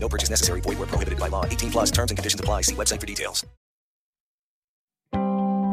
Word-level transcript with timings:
No 0.00 0.08
purchase 0.08 0.30
necessary. 0.30 0.60
Void 0.60 0.78
where 0.78 0.86
prohibited 0.86 1.18
by 1.18 1.28
law. 1.28 1.44
18 1.44 1.70
plus 1.70 1.90
terms 1.90 2.10
and 2.10 2.18
conditions 2.18 2.40
apply. 2.40 2.62
See 2.62 2.74
website 2.74 3.00
for 3.00 3.06
details. 3.06 3.44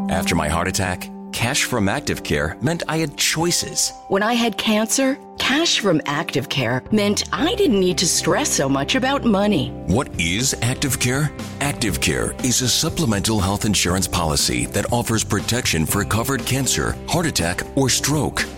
After 0.10 0.36
my 0.36 0.48
heart 0.48 0.68
attack, 0.68 1.10
cash 1.34 1.64
from 1.64 1.90
Active 1.90 2.24
Care 2.24 2.56
meant 2.62 2.84
I 2.88 2.98
had 2.98 3.18
choices. 3.18 3.92
When 4.08 4.24
I 4.24 4.34
had 4.34 4.58
cancer, 4.58 5.18
cash 5.38 5.80
from 5.80 6.00
Active 6.06 6.48
Care 6.48 6.84
meant 6.92 7.24
I 7.34 7.56
didn't 7.56 7.80
need 7.80 7.98
to 7.98 8.08
stress 8.08 8.50
so 8.50 8.70
much 8.70 8.96
about 8.96 9.26
money. 9.26 9.72
What 9.88 10.08
is 10.20 10.56
Active 10.62 11.00
Care? 11.00 11.32
Active 11.60 12.00
Care 12.00 12.34
is 12.44 12.62
a 12.62 12.70
supplemental 12.70 13.40
health 13.40 13.66
insurance 13.66 14.08
policy 14.08 14.68
that 14.68 14.92
offers 14.94 15.24
protection 15.24 15.86
for 15.86 16.06
covered 16.06 16.46
cancer, 16.46 16.96
heart 17.10 17.26
attack, 17.26 17.64
or 17.76 17.90
stroke, 17.90 18.46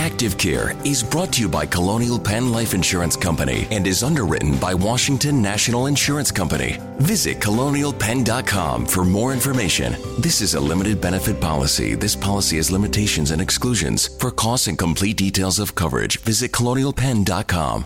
Active 0.00 0.38
Care 0.38 0.72
is 0.82 1.02
brought 1.02 1.30
to 1.34 1.42
you 1.42 1.48
by 1.48 1.66
Colonial 1.66 2.18
Penn 2.18 2.50
Life 2.50 2.72
Insurance 2.72 3.16
Company 3.16 3.68
and 3.70 3.86
is 3.86 4.02
underwritten 4.02 4.56
by 4.56 4.72
Washington 4.72 5.42
National 5.42 5.88
Insurance 5.88 6.32
Company. 6.32 6.78
Visit 7.00 7.38
colonialpenn.com 7.38 8.86
for 8.86 9.04
more 9.04 9.34
information. 9.34 9.94
This 10.18 10.40
is 10.40 10.54
a 10.54 10.60
limited 10.60 11.02
benefit 11.02 11.38
policy. 11.38 11.96
This 11.96 12.16
policy 12.16 12.56
has 12.56 12.70
limitations 12.70 13.30
and 13.30 13.42
exclusions. 13.42 14.08
For 14.18 14.30
costs 14.30 14.68
and 14.68 14.78
complete 14.78 15.18
details 15.18 15.58
of 15.58 15.74
coverage, 15.74 16.18
visit 16.20 16.50
colonialpenn.com. 16.50 17.84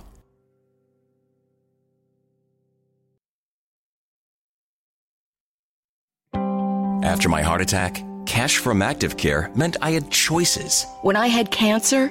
After 7.03 7.29
my 7.29 7.43
heart 7.43 7.61
attack, 7.61 8.03
cash 8.35 8.59
from 8.59 8.83
Active 8.83 9.17
Care 9.17 9.49
meant 9.55 9.77
I 9.81 9.93
had 9.93 10.11
choices. 10.11 10.87
When 11.03 11.15
I 11.15 11.29
had 11.29 11.53
cancer, 11.53 12.11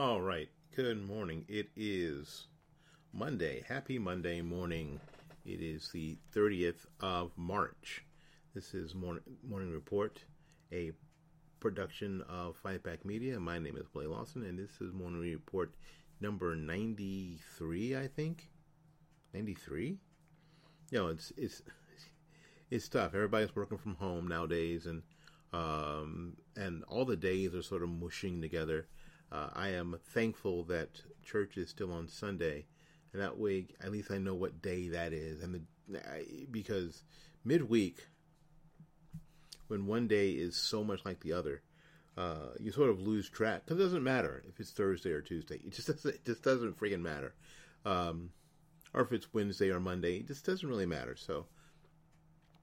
All 0.00 0.22
right. 0.22 0.48
Good 0.74 1.06
morning. 1.06 1.44
It 1.46 1.68
is 1.76 2.46
Monday. 3.12 3.62
Happy 3.68 3.98
Monday 3.98 4.40
morning. 4.40 4.98
It 5.44 5.60
is 5.60 5.90
the 5.92 6.16
30th 6.34 6.86
of 7.00 7.32
March. 7.36 8.06
This 8.54 8.72
is 8.72 8.94
Morning, 8.94 9.22
morning 9.46 9.70
Report, 9.70 10.24
a 10.72 10.92
production 11.60 12.24
of 12.30 12.56
Fightback 12.62 13.04
Media. 13.04 13.38
My 13.38 13.58
name 13.58 13.76
is 13.76 13.88
Blaine 13.88 14.10
Lawson, 14.10 14.42
and 14.42 14.58
this 14.58 14.80
is 14.80 14.94
Morning 14.94 15.20
Report 15.20 15.74
number 16.18 16.56
93, 16.56 17.94
I 17.94 18.06
think. 18.06 18.48
93? 19.34 19.98
You 20.92 20.98
know, 20.98 21.08
it's, 21.08 21.30
it's, 21.36 21.60
it's 22.70 22.88
tough. 22.88 23.14
Everybody's 23.14 23.54
working 23.54 23.76
from 23.76 23.96
home 23.96 24.26
nowadays, 24.28 24.86
and, 24.86 25.02
um, 25.52 26.38
and 26.56 26.84
all 26.84 27.04
the 27.04 27.16
days 27.16 27.54
are 27.54 27.60
sort 27.60 27.82
of 27.82 27.90
mushing 27.90 28.40
together. 28.40 28.86
Uh, 29.32 29.48
I 29.54 29.68
am 29.70 29.96
thankful 30.12 30.64
that 30.64 31.02
church 31.24 31.56
is 31.56 31.70
still 31.70 31.92
on 31.92 32.08
Sunday, 32.08 32.66
and 33.12 33.22
that 33.22 33.38
way 33.38 33.66
at 33.82 33.92
least 33.92 34.10
I 34.10 34.18
know 34.18 34.34
what 34.34 34.62
day 34.62 34.88
that 34.88 35.12
is. 35.12 35.42
And 35.42 35.54
the, 35.88 36.00
because 36.50 37.02
midweek, 37.44 38.06
when 39.68 39.86
one 39.86 40.08
day 40.08 40.30
is 40.32 40.56
so 40.56 40.82
much 40.82 41.04
like 41.04 41.20
the 41.20 41.32
other, 41.32 41.62
uh, 42.16 42.50
you 42.58 42.72
sort 42.72 42.90
of 42.90 43.00
lose 43.00 43.28
track 43.28 43.62
because 43.64 43.80
it 43.80 43.84
doesn't 43.84 44.02
matter 44.02 44.42
if 44.48 44.58
it's 44.58 44.70
Thursday 44.72 45.10
or 45.10 45.22
Tuesday. 45.22 45.60
It 45.64 45.72
just 45.72 45.86
doesn't. 45.86 46.14
It 46.14 46.24
just 46.24 46.42
doesn't 46.42 46.78
freaking 46.78 47.02
matter. 47.02 47.34
Um, 47.84 48.30
or 48.92 49.02
if 49.02 49.12
it's 49.12 49.32
Wednesday 49.32 49.70
or 49.70 49.78
Monday, 49.78 50.16
it 50.16 50.26
just 50.26 50.44
doesn't 50.44 50.68
really 50.68 50.86
matter. 50.86 51.14
So, 51.16 51.46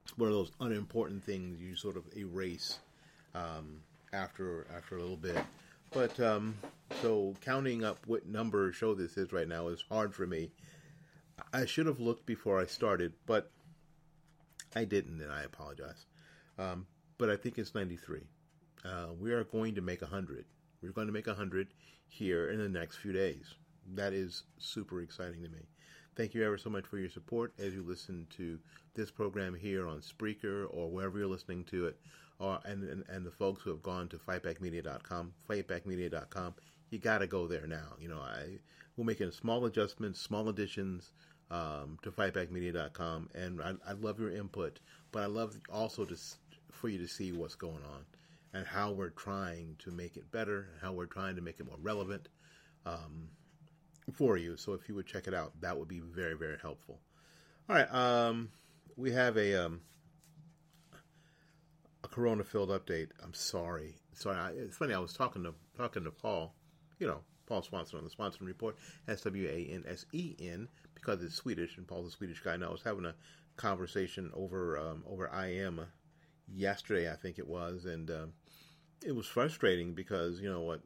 it's 0.04 0.18
one 0.18 0.28
of 0.28 0.36
those 0.36 0.52
unimportant 0.60 1.24
things 1.24 1.62
you 1.62 1.76
sort 1.76 1.96
of 1.96 2.04
erase 2.16 2.80
um, 3.34 3.80
after 4.12 4.68
after 4.76 4.98
a 4.98 5.02
little 5.02 5.18
bit. 5.18 5.38
But 5.92 6.20
um, 6.20 6.56
so 7.02 7.36
counting 7.42 7.84
up 7.84 8.00
what 8.06 8.28
number 8.28 8.72
show 8.72 8.94
this 8.94 9.18
is 9.18 9.32
right 9.32 9.48
now 9.48 9.68
is 9.70 9.84
hard 9.90 10.14
for 10.14 10.28
me. 10.28 10.52
I 11.54 11.66
should 11.66 11.86
have 11.86 12.00
looked 12.00 12.26
before 12.26 12.60
I 12.60 12.66
started, 12.66 13.14
but 13.26 13.52
I 14.76 14.86
didn't, 14.86 15.22
and 15.22 15.32
I 15.32 15.44
apologize. 15.44 16.06
Um, 16.58 16.88
but 17.18 17.30
I 17.30 17.36
think 17.36 17.58
it's 17.58 17.76
93. 17.76 18.22
Uh, 18.84 19.08
we 19.20 19.32
are 19.32 19.44
going 19.44 19.76
to 19.76 19.82
make 19.82 20.02
100. 20.02 20.46
We're 20.82 20.92
going 20.92 21.08
to 21.08 21.14
make 21.14 21.28
100 21.28 21.68
here 22.08 22.50
in 22.50 22.60
the 22.60 22.70
next 22.70 22.98
few 22.98 23.14
days. 23.14 23.56
That 23.96 24.14
is 24.14 24.44
super 24.58 25.02
exciting 25.02 25.44
to 25.44 25.50
me. 25.50 25.68
Thank 26.16 26.34
you 26.34 26.44
ever 26.44 26.58
so 26.58 26.70
much 26.70 26.86
for 26.86 26.98
your 26.98 27.10
support 27.10 27.54
as 27.60 27.74
you 27.74 27.84
listen 27.84 28.26
to 28.38 28.60
this 28.96 29.12
program 29.12 29.54
here 29.54 29.88
on 29.88 30.02
Spreaker 30.02 30.66
or 30.72 30.90
wherever 30.90 31.18
you're 31.20 31.28
listening 31.28 31.64
to 31.66 31.88
it 31.88 32.00
or 32.40 32.60
and, 32.66 32.84
and, 32.84 33.04
and 33.10 33.26
the 33.26 33.32
folks 33.32 33.62
who 33.64 33.70
have 33.70 33.84
gone 33.84 34.08
to 34.10 34.18
fightbackmedia.com, 34.18 35.34
fightbackmedia.com, 35.50 36.54
you 36.90 37.00
got 37.00 37.20
to 37.20 37.28
go 37.28 37.48
there 37.48 37.68
now. 37.68 37.96
You 38.00 38.10
know, 38.10 38.20
I 38.20 38.60
we're 38.96 39.06
making 39.06 39.32
small 39.32 39.66
adjustments, 39.66 40.20
small 40.20 40.50
additions 40.50 41.12
um, 41.52 41.98
to 42.02 42.12
fightbackmedia.com, 42.12 43.30
and 43.36 43.62
I, 43.62 43.74
I 43.88 43.94
love 43.94 44.20
your 44.20 44.32
input, 44.32 44.80
but 45.12 45.24
I 45.24 45.28
love 45.28 45.56
also 45.72 46.06
to 46.06 46.18
for 46.72 46.90
you 46.90 46.98
to 47.00 47.08
see 47.08 47.32
what's 47.32 47.56
going 47.56 47.84
on 47.92 48.06
and 48.54 48.66
how 48.66 48.92
we're 48.92 49.10
trying 49.10 49.76
to 49.80 49.92
make 49.92 50.16
it 50.18 50.32
better, 50.32 50.70
how 50.82 50.94
we're 50.94 51.06
trying 51.06 51.36
to 51.36 51.42
make 51.42 51.60
it 51.60 51.66
more 51.66 51.78
relevant 51.82 52.30
um, 52.86 53.30
for 54.14 54.38
you. 54.38 54.58
So 54.58 54.74
if 54.74 54.88
you 54.88 54.96
would 54.96 55.08
check 55.08 55.28
it 55.28 55.34
out, 55.34 55.54
that 55.62 55.78
would 55.78 55.88
be 55.88 56.00
very 56.00 56.36
very 56.36 56.58
helpful. 56.62 57.00
All 57.70 57.76
right, 57.76 57.94
um, 57.94 58.50
we 58.96 59.12
have 59.12 59.38
a 59.38 59.66
um, 59.66 59.82
Corona 62.18 62.44
filled 62.44 62.70
update. 62.70 63.10
I'm 63.24 63.36
sorry. 63.36 64.00
Sorry. 64.14 64.36
I, 64.36 64.50
it's 64.50 64.76
funny. 64.76 64.96
I 64.96 64.98
was 64.98 65.14
talking 65.14 65.44
to 65.44 65.54
talking 65.78 66.04
to 66.04 66.10
Paul. 66.10 66.56
You 66.98 67.06
know, 67.06 67.20
Paul 67.46 67.62
Swansen 67.62 67.94
on 67.94 68.04
the 68.04 68.10
Swansen 68.10 68.48
Report. 68.48 68.76
S 69.08 69.22
W 69.22 69.48
A 69.48 69.72
N 69.72 69.84
S 69.88 70.04
E 70.14 70.36
N 70.40 70.68
because 70.96 71.22
it's 71.22 71.36
Swedish 71.36 71.78
and 71.78 71.88
Paul's 71.88 72.08
a 72.08 72.18
Swedish 72.18 72.40
guy. 72.40 72.56
And 72.56 72.66
I 72.66 72.70
was 72.70 72.82
having 72.82 73.06
a 73.06 73.14
conversation 73.56 74.32
over 74.34 74.80
um, 74.80 75.04
over 75.08 75.28
IM 75.28 75.82
yesterday, 76.52 77.12
I 77.12 77.16
think 77.16 77.38
it 77.38 77.48
was, 77.48 77.86
and 77.86 78.10
uh, 78.10 78.26
it 79.06 79.16
was 79.16 79.28
frustrating 79.28 79.94
because 79.94 80.42
you 80.42 80.50
know 80.50 80.62
what? 80.62 80.82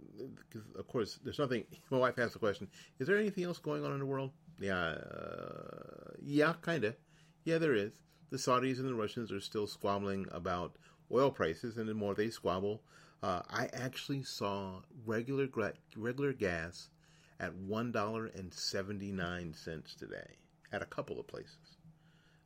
of 0.78 0.86
course, 0.90 1.18
there's 1.24 1.40
nothing. 1.40 1.64
My 1.90 1.98
wife 1.98 2.20
asked 2.20 2.34
the 2.34 2.40
question: 2.40 2.68
Is 3.00 3.08
there 3.08 3.18
anything 3.18 3.46
else 3.46 3.58
going 3.58 3.86
on 3.86 3.94
in 3.94 4.00
the 4.00 4.06
world? 4.06 4.32
Yeah, 4.60 4.76
uh, 4.76 6.12
yeah, 6.22 6.56
kind 6.62 6.84
of. 6.84 6.98
Yeah, 7.46 7.58
there 7.58 7.74
is. 7.74 7.94
The 8.32 8.38
Saudis 8.38 8.80
and 8.80 8.88
the 8.88 8.96
Russians 8.96 9.32
are 9.32 9.40
still 9.40 9.68
squabbling 9.68 10.26
about 10.32 10.76
oil 11.14 11.32
prices, 11.32 11.78
and 11.78 11.88
the 11.88 11.94
more 11.94 12.14
they 12.14 12.30
squabble, 12.30 12.82
uh, 13.24 13.42
I 13.50 13.70
actually 13.74 14.24
saw 14.24 14.82
regular 15.06 15.48
regular 15.96 16.34
gas 16.34 16.90
at 17.40 17.54
one 17.56 17.92
dollar 17.92 18.28
and 18.28 18.54
seventy 18.54 19.12
nine 19.12 19.54
cents 19.54 19.96
today 19.96 20.38
at 20.72 20.82
a 20.82 20.86
couple 20.86 21.20
of 21.20 21.28
places. 21.28 21.78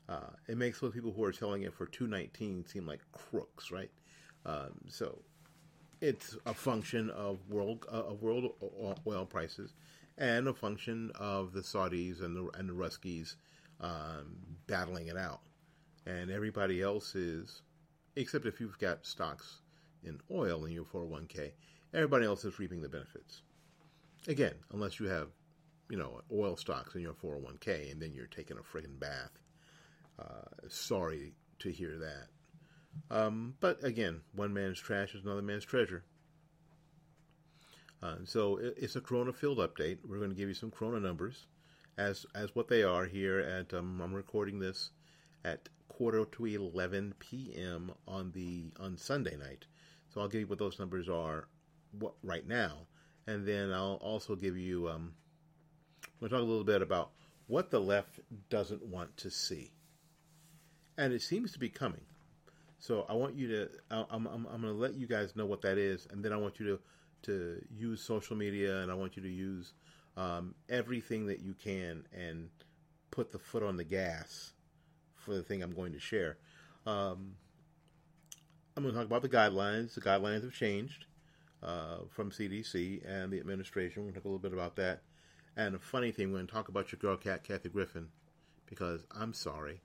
Uh, 0.07 0.31
it 0.47 0.57
makes 0.57 0.79
those 0.79 0.93
people 0.93 1.11
who 1.11 1.23
are 1.23 1.33
selling 1.33 1.63
it 1.63 1.73
for 1.73 1.85
two 1.85 2.07
nineteen 2.07 2.65
seem 2.65 2.85
like 2.85 3.01
crooks, 3.11 3.71
right? 3.71 3.91
Um, 4.45 4.73
so 4.87 5.19
it's 6.01 6.37
a 6.45 6.53
function 6.53 7.09
of 7.09 7.39
world 7.49 7.85
uh, 7.91 8.03
of 8.03 8.21
world 8.21 8.51
oil 9.07 9.25
prices 9.25 9.73
and 10.17 10.47
a 10.47 10.53
function 10.53 11.11
of 11.15 11.53
the 11.53 11.61
Saudis 11.61 12.23
and 12.23 12.35
the 12.35 12.59
and 12.59 12.69
the 12.69 12.73
Ruskies 12.73 13.35
um, 13.81 14.37
battling 14.67 15.07
it 15.07 15.17
out, 15.17 15.41
and 16.05 16.29
everybody 16.29 16.81
else 16.81 17.15
is, 17.15 17.61
except 18.15 18.45
if 18.45 18.59
you've 18.59 18.79
got 18.79 19.05
stocks 19.05 19.61
in 20.03 20.19
oil 20.31 20.65
in 20.65 20.71
your 20.71 20.85
401k, 20.85 21.51
everybody 21.93 22.25
else 22.25 22.45
is 22.45 22.59
reaping 22.59 22.81
the 22.81 22.89
benefits. 22.89 23.41
Again, 24.27 24.53
unless 24.71 24.99
you 24.99 25.07
have, 25.07 25.29
you 25.89 25.97
know, 25.97 26.21
oil 26.31 26.57
stocks 26.57 26.95
in 26.95 27.01
your 27.01 27.13
401k, 27.13 27.91
and 27.91 28.01
then 28.01 28.13
you're 28.13 28.27
taking 28.27 28.57
a 28.57 28.61
friggin' 28.61 28.99
bath. 28.99 29.31
Uh, 30.17 30.67
sorry 30.67 31.33
to 31.59 31.71
hear 31.71 31.97
that. 31.97 33.15
Um, 33.15 33.55
but 33.59 33.83
again, 33.83 34.21
one 34.33 34.53
man's 34.53 34.79
trash 34.79 35.13
is 35.15 35.25
another 35.25 35.41
man's 35.41 35.65
treasure. 35.65 36.03
Uh, 38.01 38.15
so 38.23 38.57
it, 38.57 38.75
it's 38.77 38.95
a 38.95 39.01
Corona 39.01 39.33
field 39.33 39.57
update. 39.57 39.97
We're 40.07 40.17
going 40.17 40.29
to 40.29 40.35
give 40.35 40.47
you 40.47 40.55
some 40.55 40.71
Corona 40.71 40.99
numbers 40.99 41.47
as 41.97 42.25
as 42.35 42.55
what 42.55 42.67
they 42.67 42.83
are 42.83 43.05
here 43.05 43.39
at. 43.39 43.73
Um, 43.73 44.01
I'm 44.01 44.13
recording 44.13 44.59
this 44.59 44.91
at 45.43 45.69
quarter 45.95 46.25
to 46.25 46.45
11 46.45 47.13
p.m. 47.19 47.89
on 48.05 48.29
the 48.33 48.65
on 48.81 48.97
Sunday 48.97 49.37
night. 49.37 49.65
So 50.13 50.19
I'll 50.19 50.27
give 50.27 50.41
you 50.41 50.47
what 50.47 50.59
those 50.59 50.77
numbers 50.77 51.07
are 51.07 51.47
what, 51.99 52.15
right 52.21 52.45
now, 52.45 52.87
and 53.27 53.47
then 53.47 53.71
I'll 53.71 53.99
also 54.01 54.35
give 54.35 54.57
you. 54.57 54.89
Um, 54.89 55.13
we'll 56.19 56.29
talk 56.29 56.39
a 56.39 56.43
little 56.43 56.65
bit 56.65 56.81
about 56.81 57.11
what 57.47 57.71
the 57.71 57.79
left 57.79 58.19
doesn't 58.49 58.83
want 58.85 59.15
to 59.17 59.29
see, 59.29 59.71
and 60.97 61.13
it 61.13 61.21
seems 61.21 61.53
to 61.53 61.59
be 61.59 61.69
coming. 61.69 62.01
So 62.77 63.05
I 63.07 63.13
want 63.13 63.35
you 63.35 63.47
to. 63.47 63.69
I'm 63.89 64.27
I'm, 64.27 64.45
I'm 64.51 64.61
going 64.61 64.73
to 64.73 64.79
let 64.79 64.95
you 64.95 65.07
guys 65.07 65.35
know 65.37 65.45
what 65.45 65.61
that 65.61 65.77
is, 65.77 66.07
and 66.11 66.23
then 66.23 66.33
I 66.33 66.37
want 66.37 66.59
you 66.59 66.65
to 66.65 66.79
to 67.31 67.65
use 67.73 68.01
social 68.01 68.35
media, 68.35 68.79
and 68.81 68.91
I 68.91 68.95
want 68.95 69.15
you 69.15 69.23
to 69.23 69.29
use 69.29 69.73
um, 70.17 70.55
everything 70.67 71.25
that 71.27 71.39
you 71.39 71.53
can 71.53 72.05
and 72.13 72.49
put 73.11 73.31
the 73.31 73.39
foot 73.39 73.63
on 73.63 73.77
the 73.77 73.83
gas 73.85 74.51
for 75.25 75.33
the 75.33 75.43
thing 75.43 75.61
I'm 75.61 75.73
going 75.73 75.93
to 75.93 75.99
share. 75.99 76.37
Um, 76.85 77.33
I'm 78.77 78.83
going 78.83 78.93
to 78.93 78.99
talk 78.99 79.07
about 79.07 79.21
the 79.21 79.29
guidelines. 79.29 79.95
The 79.95 80.01
guidelines 80.01 80.43
have 80.43 80.53
changed 80.53 81.05
uh, 81.63 81.99
from 82.09 82.31
CDC 82.31 83.07
and 83.09 83.31
the 83.31 83.39
administration. 83.39 84.03
We'll 84.03 84.13
talk 84.13 84.25
a 84.25 84.27
little 84.27 84.39
bit 84.39 84.53
about 84.53 84.75
that. 84.77 85.01
And 85.57 85.75
a 85.75 85.79
funny 85.79 86.11
thing, 86.11 86.31
we're 86.31 86.37
going 86.37 86.47
to 86.47 86.53
talk 86.53 86.69
about 86.69 86.91
your 86.91 86.99
girl 86.99 87.17
cat, 87.17 87.43
Kathy 87.43 87.69
Griffin, 87.69 88.09
because 88.65 89.05
I'm 89.11 89.33
sorry, 89.33 89.81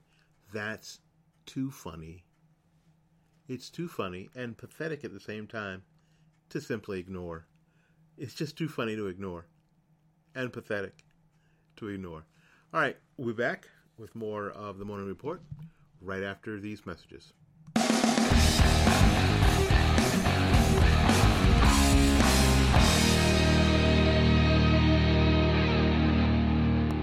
that's 0.53 0.99
too 1.45 1.71
funny 1.71 2.25
it's 3.51 3.69
too 3.69 3.89
funny 3.89 4.29
and 4.33 4.57
pathetic 4.57 5.03
at 5.03 5.11
the 5.11 5.19
same 5.19 5.45
time 5.45 5.83
to 6.49 6.61
simply 6.61 6.99
ignore. 6.99 7.47
It's 8.17 8.33
just 8.33 8.57
too 8.57 8.69
funny 8.69 8.95
to 8.95 9.07
ignore 9.07 9.45
and 10.33 10.53
pathetic 10.53 11.03
to 11.75 11.89
ignore. 11.89 12.23
All 12.73 12.79
right, 12.79 12.95
we're 13.17 13.33
back 13.33 13.67
with 14.01 14.15
more 14.15 14.49
of 14.49 14.79
the 14.79 14.83
morning 14.83 15.05
report 15.05 15.43
right 16.01 16.23
after 16.23 16.59
these 16.59 16.87
messages. 16.87 17.33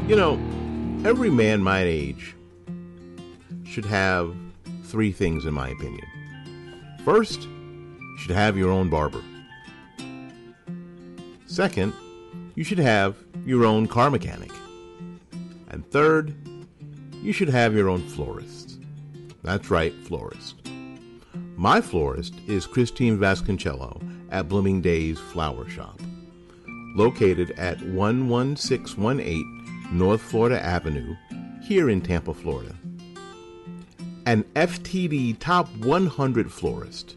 You 0.09 0.17
know, 0.17 0.41
every 1.09 1.31
man 1.31 1.63
my 1.63 1.83
age 1.83 2.35
should 3.65 3.85
have 3.85 4.35
three 4.83 5.13
things, 5.13 5.45
in 5.45 5.55
my 5.55 5.69
opinion. 5.69 6.05
First, 7.05 7.43
you 7.43 8.19
should 8.19 8.35
have 8.35 8.57
your 8.57 8.73
own 8.73 8.91
barber. 8.91 9.23
Second, 11.47 11.93
you 12.57 12.65
should 12.65 12.79
have 12.79 13.17
your 13.47 13.65
own 13.65 13.87
car 13.87 14.11
mechanic. 14.11 14.51
And 15.69 15.89
third, 15.91 16.35
you 17.23 17.33
should 17.33 17.49
have 17.49 17.75
your 17.75 17.89
own 17.89 18.07
florist. 18.09 18.79
That's 19.43 19.71
right, 19.71 19.95
florist. 20.05 20.57
My 21.57 21.81
florist 21.81 22.35
is 22.47 22.67
Christine 22.67 23.19
Vasconcello 23.19 24.01
at 24.31 24.49
Blooming 24.49 24.81
Days 24.81 25.19
Flower 25.19 25.69
Shop, 25.69 26.01
located 26.95 27.51
at 27.53 27.83
11618 27.83 29.89
North 29.91 30.21
Florida 30.21 30.63
Avenue, 30.63 31.17
here 31.63 31.91
in 31.91 32.01
Tampa, 32.01 32.35
Florida 32.35 32.75
an 34.29 34.45
FTD 34.57 35.39
Top 35.39 35.75
100 35.79 36.53
florist. 36.53 37.17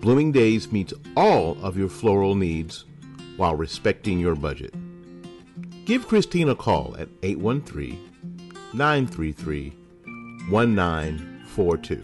Blooming 0.00 0.32
Days 0.32 0.72
meets 0.72 0.92
all 1.16 1.56
of 1.62 1.78
your 1.78 1.88
floral 1.88 2.34
needs 2.34 2.86
while 3.36 3.54
respecting 3.54 4.18
your 4.18 4.34
budget. 4.34 4.74
Give 5.84 6.08
Christine 6.08 6.48
a 6.48 6.56
call 6.56 6.96
at 6.98 7.08
813 7.22 8.13
933 8.74 9.72
1942. 10.50 11.96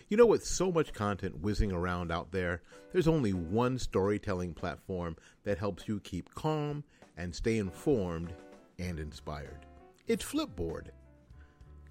You 0.08 0.18
know, 0.18 0.26
with 0.26 0.46
so 0.46 0.72
much 0.72 0.94
content 0.94 1.42
whizzing 1.42 1.74
around 1.74 2.14
out 2.14 2.32
there, 2.32 2.62
there's 2.94 3.08
only 3.08 3.34
one 3.34 3.78
storytelling 3.78 4.54
platform 4.54 5.18
that 5.44 5.58
helps 5.58 5.86
you 5.88 6.00
keep 6.00 6.34
calm 6.34 6.86
and 7.18 7.36
stay 7.36 7.58
informed 7.58 8.34
and 8.80 9.00
inspired. 9.00 9.66
It's 10.08 10.24
Flipboard. 10.24 10.88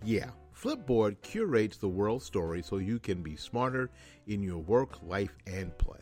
Yeah, 0.02 0.30
Flipboard 0.60 1.20
curates 1.22 1.76
the 1.76 1.88
world 1.88 2.20
story 2.20 2.62
so 2.62 2.78
you 2.78 2.98
can 2.98 3.22
be 3.22 3.36
smarter 3.36 3.90
in 4.26 4.42
your 4.42 4.58
work, 4.58 5.00
life, 5.04 5.36
and 5.46 5.76
play. 5.78 6.00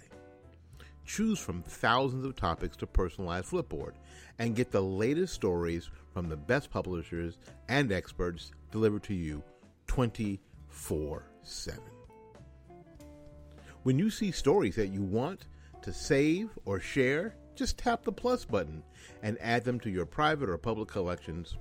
Choose 1.05 1.39
from 1.39 1.63
thousands 1.63 2.25
of 2.25 2.37
topics 2.37 2.75
to 2.79 2.87
personalize 2.87 3.45
Flipboard 3.45 3.93
and 4.39 4.57
get 4.57 4.71
the 4.71 4.81
latest 4.81 5.35
stories 5.35 5.91
from 6.15 6.31
the 6.31 6.39
best 6.39 6.71
publishers 6.71 7.37
and 7.69 7.93
experts 7.93 8.51
delivered 8.73 9.03
to 9.03 9.15
you 9.15 9.43
24 9.89 11.23
7. 11.43 11.81
When 13.83 13.99
you 13.99 14.09
see 14.09 14.31
stories 14.31 14.77
that 14.77 14.89
you 14.89 15.03
want 15.03 15.49
to 15.83 15.93
save 15.93 16.49
or 16.65 16.81
share, 16.81 17.37
just 17.55 17.77
tap 17.77 18.05
the 18.05 18.13
plus 18.13 18.47
button 18.47 18.83
and 19.23 19.37
add 19.43 19.65
them 19.65 19.79
to 19.81 19.91
your 19.91 20.07
private 20.07 20.49
or 20.49 20.57
public 20.57 20.89
collections. 20.89 21.57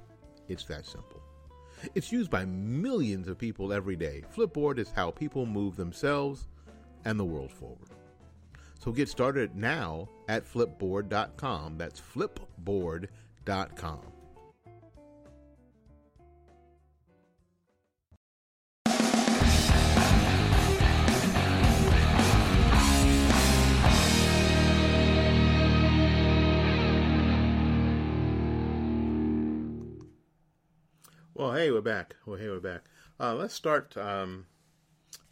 It's 0.48 0.64
that 0.66 0.86
simple. 0.86 1.25
It's 1.94 2.12
used 2.12 2.32
by 2.32 2.46
millions 2.46 3.28
of 3.28 3.38
people 3.38 3.72
every 3.72 3.96
day. 3.96 4.24
Flipboard 4.36 4.80
is 4.80 4.92
how 4.92 5.12
people 5.12 5.46
move 5.46 5.76
themselves 5.76 6.48
and 7.04 7.20
the 7.20 7.26
world 7.26 7.52
forward. 7.52 7.90
So 8.80 8.92
get 8.92 9.10
started 9.10 9.56
now 9.56 10.10
at 10.28 10.46
flipboard.com. 10.46 11.78
That's 11.78 12.00
flipboard.com. 12.02 14.00
Well, 31.38 31.52
hey, 31.52 31.70
we're 31.70 31.82
back. 31.82 32.16
Well, 32.26 32.38
hey, 32.38 32.48
we're 32.48 32.62
back. 32.62 32.86
Uh, 33.20 33.36
let's 33.36 33.54
start 33.54 33.98
um, 33.98 34.46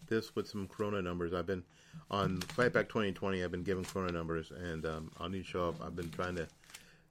this 0.06 0.36
with 0.36 0.50
some 0.50 0.68
Corona 0.68 1.02
numbers. 1.02 1.34
I've 1.34 1.46
been 1.46 1.64
on 2.12 2.42
Fight 2.42 2.74
Back 2.74 2.90
2020. 2.90 3.42
I've 3.42 3.52
been 3.52 3.64
giving 3.64 3.86
Corona 3.86 4.12
numbers, 4.12 4.52
and 4.52 4.86
um, 4.86 5.12
on 5.16 5.34
each 5.34 5.46
show, 5.46 5.74
I've 5.82 5.96
been 5.96 6.12
trying 6.12 6.36
to 6.36 6.48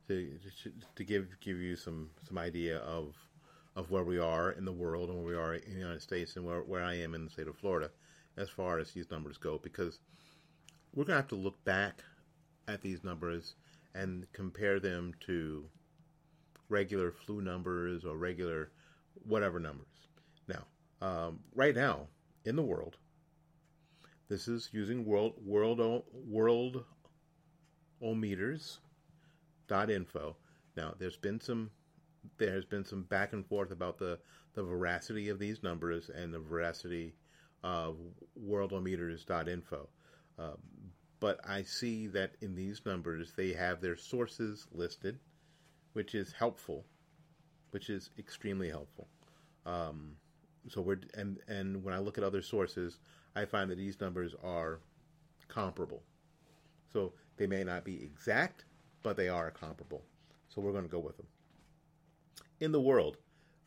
to 0.08 0.38
to 0.94 1.04
give 1.04 1.26
give 1.40 1.56
you 1.56 1.74
some 1.74 2.10
some 2.28 2.36
idea 2.36 2.80
of 2.80 3.14
of 3.76 3.90
where 3.90 4.04
we 4.04 4.18
are 4.18 4.50
in 4.50 4.66
the 4.66 4.72
world 4.72 5.08
and 5.08 5.16
where 5.16 5.26
we 5.26 5.36
are 5.36 5.54
in 5.54 5.72
the 5.72 5.80
United 5.80 6.02
States 6.02 6.36
and 6.36 6.44
where 6.44 6.60
where 6.60 6.84
I 6.84 6.92
am 6.92 7.14
in 7.14 7.24
the 7.24 7.30
state 7.30 7.48
of 7.48 7.56
Florida, 7.56 7.90
as 8.36 8.50
far 8.50 8.78
as 8.78 8.92
these 8.92 9.10
numbers 9.10 9.38
go, 9.38 9.56
because 9.56 10.00
we're 10.94 11.04
gonna 11.04 11.16
have 11.16 11.28
to 11.28 11.34
look 11.34 11.64
back 11.64 12.02
at 12.68 12.82
these 12.82 13.02
numbers 13.02 13.54
and 13.94 14.30
compare 14.34 14.78
them 14.78 15.14
to 15.20 15.64
regular 16.68 17.10
flu 17.10 17.40
numbers 17.40 18.04
or 18.04 18.18
regular 18.18 18.70
whatever 19.26 19.58
numbers. 19.60 19.86
Now, 20.48 20.64
um, 21.00 21.40
right 21.54 21.74
now 21.74 22.08
in 22.44 22.56
the 22.56 22.62
world, 22.62 22.96
this 24.28 24.48
is 24.48 24.70
using 24.72 25.04
world 25.04 25.34
world 25.44 26.04
world 26.12 26.84
meters 28.00 28.80
dot 29.68 29.90
info. 29.90 30.36
Now, 30.76 30.94
there's 30.98 31.16
been 31.16 31.40
some 31.40 31.70
there 32.38 32.54
has 32.54 32.64
been 32.64 32.84
some 32.84 33.02
back 33.02 33.32
and 33.32 33.46
forth 33.46 33.70
about 33.70 33.98
the 33.98 34.18
the 34.54 34.62
veracity 34.62 35.28
of 35.28 35.38
these 35.38 35.62
numbers 35.62 36.10
and 36.10 36.32
the 36.32 36.38
veracity 36.38 37.14
of 37.62 37.96
worldometers.info. 38.38 39.88
Um, 40.38 40.58
but 41.20 41.40
I 41.48 41.62
see 41.62 42.06
that 42.08 42.34
in 42.40 42.54
these 42.54 42.82
numbers 42.84 43.32
they 43.36 43.52
have 43.52 43.80
their 43.80 43.96
sources 43.96 44.66
listed, 44.72 45.18
which 45.92 46.14
is 46.14 46.32
helpful, 46.32 46.84
which 47.72 47.90
is 47.90 48.10
extremely 48.18 48.70
helpful. 48.70 49.08
Um, 49.66 50.16
so 50.68 50.80
we're 50.80 51.00
and 51.14 51.40
and 51.48 51.82
when 51.82 51.94
I 51.94 51.98
look 51.98 52.18
at 52.18 52.24
other 52.24 52.42
sources, 52.42 52.98
I 53.34 53.44
find 53.44 53.68
that 53.70 53.78
these 53.78 54.00
numbers 54.00 54.34
are 54.42 54.80
comparable. 55.48 56.02
So 56.92 57.12
they 57.36 57.46
may 57.46 57.64
not 57.64 57.84
be 57.84 58.02
exact, 58.02 58.64
but 59.02 59.16
they 59.16 59.28
are 59.28 59.50
comparable. 59.50 60.02
So 60.48 60.60
we're 60.60 60.72
going 60.72 60.84
to 60.84 60.90
go 60.90 61.00
with 61.00 61.16
them. 61.16 61.26
In 62.60 62.72
the 62.72 62.80
world, 62.80 63.16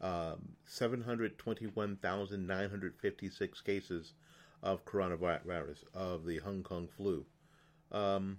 um, 0.01 0.49
721,956 0.65 3.61
cases 3.61 4.13
of 4.61 4.85
coronavirus, 4.85 5.83
of 5.93 6.25
the 6.25 6.37
Hong 6.37 6.63
Kong 6.63 6.87
flu. 6.95 7.25
Um, 7.91 8.37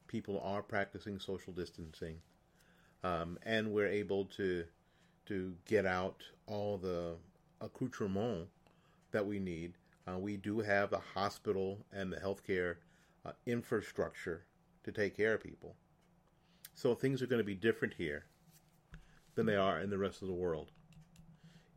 People 0.09 0.39
are 0.45 0.62
practicing 0.62 1.19
social 1.19 1.55
distancing. 1.55 2.17
Um, 3.03 3.39
and 3.45 3.73
we're 3.73 3.89
able 3.89 4.27
to 4.37 4.65
to 5.25 5.55
get 5.67 5.87
out 5.87 6.21
all 6.47 6.77
the 6.77 7.15
accoutrement 7.61 8.49
that 9.12 9.25
we 9.25 9.39
need. 9.39 9.73
Uh, 10.07 10.19
we 10.19 10.37
do 10.37 10.59
have 10.59 10.91
the 10.91 11.01
hospital 11.15 11.79
and 11.93 12.12
the 12.12 12.17
healthcare 12.17 12.77
uh, 13.25 13.33
infrastructure 13.47 14.47
to 14.85 14.93
take 14.93 15.17
care 15.17 15.35
of 15.35 15.43
people. 15.43 15.76
So 16.75 16.95
things 16.95 17.23
are 17.23 17.26
going 17.26 17.41
to 17.41 17.45
be 17.45 17.55
different 17.55 17.95
here 17.95 18.25
than 19.35 19.47
they 19.47 19.57
are 19.57 19.81
in 19.81 19.91
the 19.91 19.99
rest 19.99 20.23
of 20.23 20.29
the 20.29 20.35
world. 20.35 20.71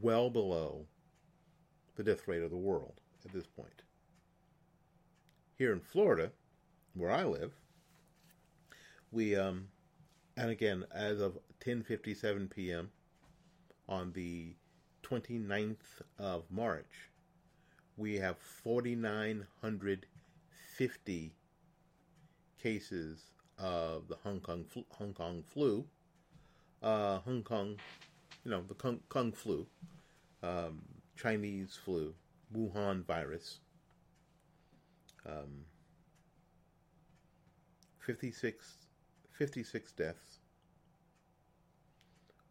Well 0.00 0.30
below 0.30 0.86
the 1.96 2.02
death 2.02 2.26
rate 2.28 2.42
of 2.42 2.50
the 2.50 2.56
world 2.56 3.00
at 3.24 3.32
this 3.32 3.46
point. 3.46 3.82
Here 5.56 5.72
in 5.72 5.80
Florida, 5.80 6.32
where 6.94 7.10
I 7.10 7.24
live, 7.24 7.52
we 9.10 9.34
um 9.36 9.68
and 10.36 10.50
again 10.50 10.84
as 10.92 11.20
of 11.20 11.38
10:57 11.60 12.50
p.m. 12.50 12.90
on 13.88 14.12
the 14.12 14.54
29th 15.02 16.02
of 16.18 16.50
March, 16.50 17.10
we 17.96 18.16
have 18.16 18.36
4950 18.38 21.34
cases 22.62 23.30
of 23.58 24.08
the 24.08 24.16
Hong 24.16 24.40
Kong 24.40 24.64
flu, 24.64 24.84
Hong 24.90 25.14
Kong 25.14 25.42
flu, 25.42 25.86
uh, 26.82 27.18
Hong 27.18 27.42
Kong, 27.42 27.76
you 28.44 28.50
know, 28.50 28.62
the 28.66 28.74
Kung, 28.74 29.00
Kung 29.08 29.32
flu, 29.32 29.66
um, 30.42 30.82
Chinese 31.16 31.78
flu, 31.84 32.14
Wuhan 32.54 33.04
virus. 33.04 33.60
Um, 35.26 35.64
56, 37.98 38.86
56 39.32 39.92
deaths 39.92 40.38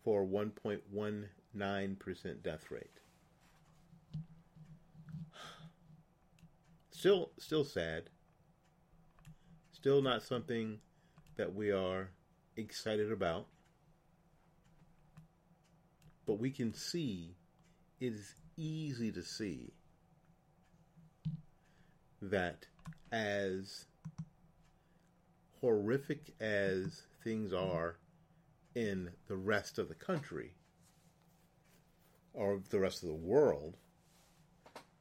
for 0.03 0.25
1.19% 0.25 2.44
death 2.44 2.70
rate. 2.70 3.00
Still, 6.91 7.32
still 7.38 7.63
sad. 7.63 8.10
Still 9.72 10.01
not 10.01 10.24
something 10.24 10.79
that 11.38 11.53
we 11.53 11.72
are 11.72 12.10
excited 12.58 13.12
about. 13.12 13.48
But 16.25 16.39
we 16.39 16.51
can 16.51 16.74
see, 16.74 17.36
it 18.00 18.13
is 18.13 18.36
easy 18.58 19.12
to 19.12 19.22
see 19.22 19.74
that 22.22 22.65
as 23.12 23.86
horrific 25.62 26.34
as 26.39 27.03
things 27.24 27.53
are 27.53 27.98
in 28.74 29.10
the 29.27 29.36
rest 29.36 29.77
of 29.77 29.88
the 29.88 29.96
country 29.96 30.53
or 32.34 32.60
the 32.70 32.79
rest 32.79 33.03
of 33.03 33.10
the 33.10 33.15
world, 33.15 33.77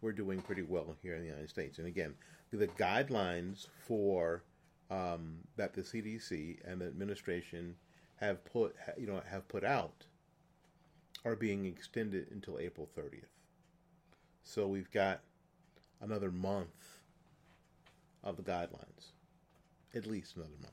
we're 0.00 0.12
doing 0.12 0.40
pretty 0.40 0.62
well 0.62 0.95
here 1.02 1.14
in 1.14 1.23
the 1.23 1.28
United 1.28 1.49
States. 1.49 1.78
And 1.78 1.87
again, 1.87 2.14
the 2.52 2.69
guidelines 2.69 3.66
for 3.87 4.45
um, 4.90 5.38
that 5.57 5.75
the 5.75 5.83
CDC 5.83 6.59
and 6.64 6.81
the 6.81 6.87
administration 6.87 7.75
have 8.16 8.45
put 8.45 8.76
you 8.97 9.07
know 9.07 9.21
have 9.28 9.49
put 9.49 9.64
out 9.64 10.07
are 11.25 11.37
being 11.37 11.64
extended 11.64 12.28
until 12.31 12.59
April 12.59 12.88
30th. 12.97 13.25
So 14.43 14.66
we've 14.66 14.90
got 14.90 15.21
another 16.00 16.31
month 16.31 16.99
of 18.23 18.37
the 18.37 18.43
guidelines, 18.43 19.12
at 19.95 20.07
least 20.07 20.37
another 20.37 20.50
month. 20.61 20.73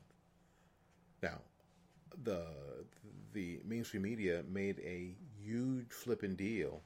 Now, 1.22 1.38
the 2.24 2.44
the 3.32 3.60
mainstream 3.64 4.02
media 4.02 4.42
made 4.52 4.78
a 4.80 5.14
huge 5.42 5.90
flipping 5.90 6.34
deal 6.34 6.82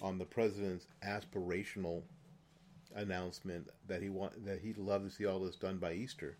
on 0.00 0.18
the 0.18 0.24
president's 0.24 0.86
aspirational 1.04 2.02
announcement 2.94 3.68
that 3.88 4.02
he 4.02 4.08
want 4.08 4.44
that 4.44 4.60
he'd 4.60 4.78
love 4.78 5.04
to 5.04 5.10
see 5.10 5.26
all 5.26 5.40
this 5.40 5.56
done 5.56 5.78
by 5.78 5.92
Easter 5.92 6.36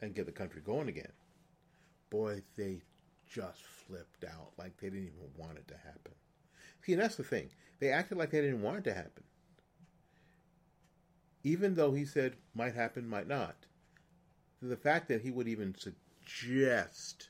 and 0.00 0.14
get 0.14 0.26
the 0.26 0.32
country 0.32 0.60
going 0.64 0.88
again. 0.88 1.12
Boy, 2.10 2.42
they 2.56 2.80
just 3.28 3.62
flipped 3.62 4.24
out 4.24 4.52
like 4.58 4.76
they 4.78 4.88
didn't 4.88 5.06
even 5.06 5.30
want 5.36 5.58
it 5.58 5.68
to 5.68 5.76
happen. 5.76 6.12
See, 6.84 6.94
that's 6.94 7.16
the 7.16 7.22
thing. 7.24 7.50
They 7.80 7.90
acted 7.90 8.18
like 8.18 8.30
they 8.30 8.40
didn't 8.40 8.62
want 8.62 8.78
it 8.78 8.84
to 8.84 8.94
happen. 8.94 9.24
Even 11.42 11.74
though 11.74 11.92
he 11.92 12.04
said 12.04 12.36
might 12.54 12.74
happen, 12.74 13.08
might 13.08 13.28
not. 13.28 13.56
The 14.62 14.76
fact 14.76 15.08
that 15.08 15.20
he 15.20 15.30
would 15.30 15.48
even 15.48 15.74
suggest 15.74 17.28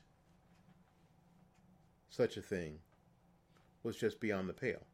such 2.09 2.37
a 2.37 2.41
thing 2.41 2.79
was 3.83 3.97
just 3.97 4.19
beyond 4.21 4.47
the 4.47 4.53
pale. 4.53 4.85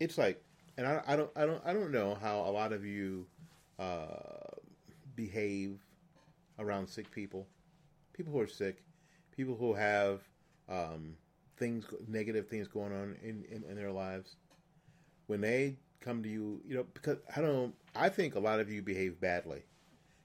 It's 0.00 0.16
like, 0.16 0.42
and 0.76 0.86
I, 0.86 1.02
I 1.06 1.16
don't, 1.16 1.30
I 1.36 1.46
don't, 1.46 1.62
I 1.66 1.72
don't 1.72 1.92
know 1.92 2.16
how 2.20 2.40
a 2.40 2.50
lot 2.50 2.72
of 2.72 2.84
you 2.84 3.26
uh, 3.78 4.56
behave 5.14 5.78
around 6.58 6.88
sick 6.88 7.10
people, 7.10 7.46
people 8.22 8.38
who 8.38 8.44
are 8.44 8.48
sick, 8.48 8.84
people 9.36 9.56
who 9.56 9.74
have 9.74 10.20
um, 10.68 11.16
things, 11.56 11.84
negative 12.06 12.48
things 12.48 12.68
going 12.68 12.92
on 12.92 13.16
in, 13.20 13.44
in, 13.50 13.64
in 13.68 13.74
their 13.74 13.90
lives. 13.90 14.36
When 15.26 15.40
they 15.40 15.76
come 16.00 16.22
to 16.22 16.28
you, 16.28 16.60
you 16.64 16.76
know, 16.76 16.86
because 16.94 17.18
I 17.36 17.40
don't, 17.40 17.74
I 17.96 18.08
think 18.08 18.36
a 18.36 18.40
lot 18.40 18.60
of 18.60 18.70
you 18.70 18.80
behave 18.80 19.20
badly 19.20 19.64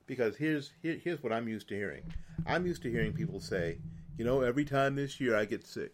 because 0.06 0.36
here's 0.36 0.74
here, 0.84 1.00
here's 1.04 1.24
what 1.24 1.34
I'm 1.34 1.48
used 1.48 1.68
to 1.70 1.76
hearing. 1.76 2.04
I'm 2.46 2.68
used 2.68 2.84
to 2.84 2.92
hearing 2.92 3.14
people 3.14 3.40
say, 3.40 3.80
you 4.16 4.26
know, 4.26 4.42
every 4.42 4.66
time 4.66 4.96
this 4.96 5.20
year 5.20 5.36
I 5.36 5.46
get 5.46 5.66
sick. 5.66 5.94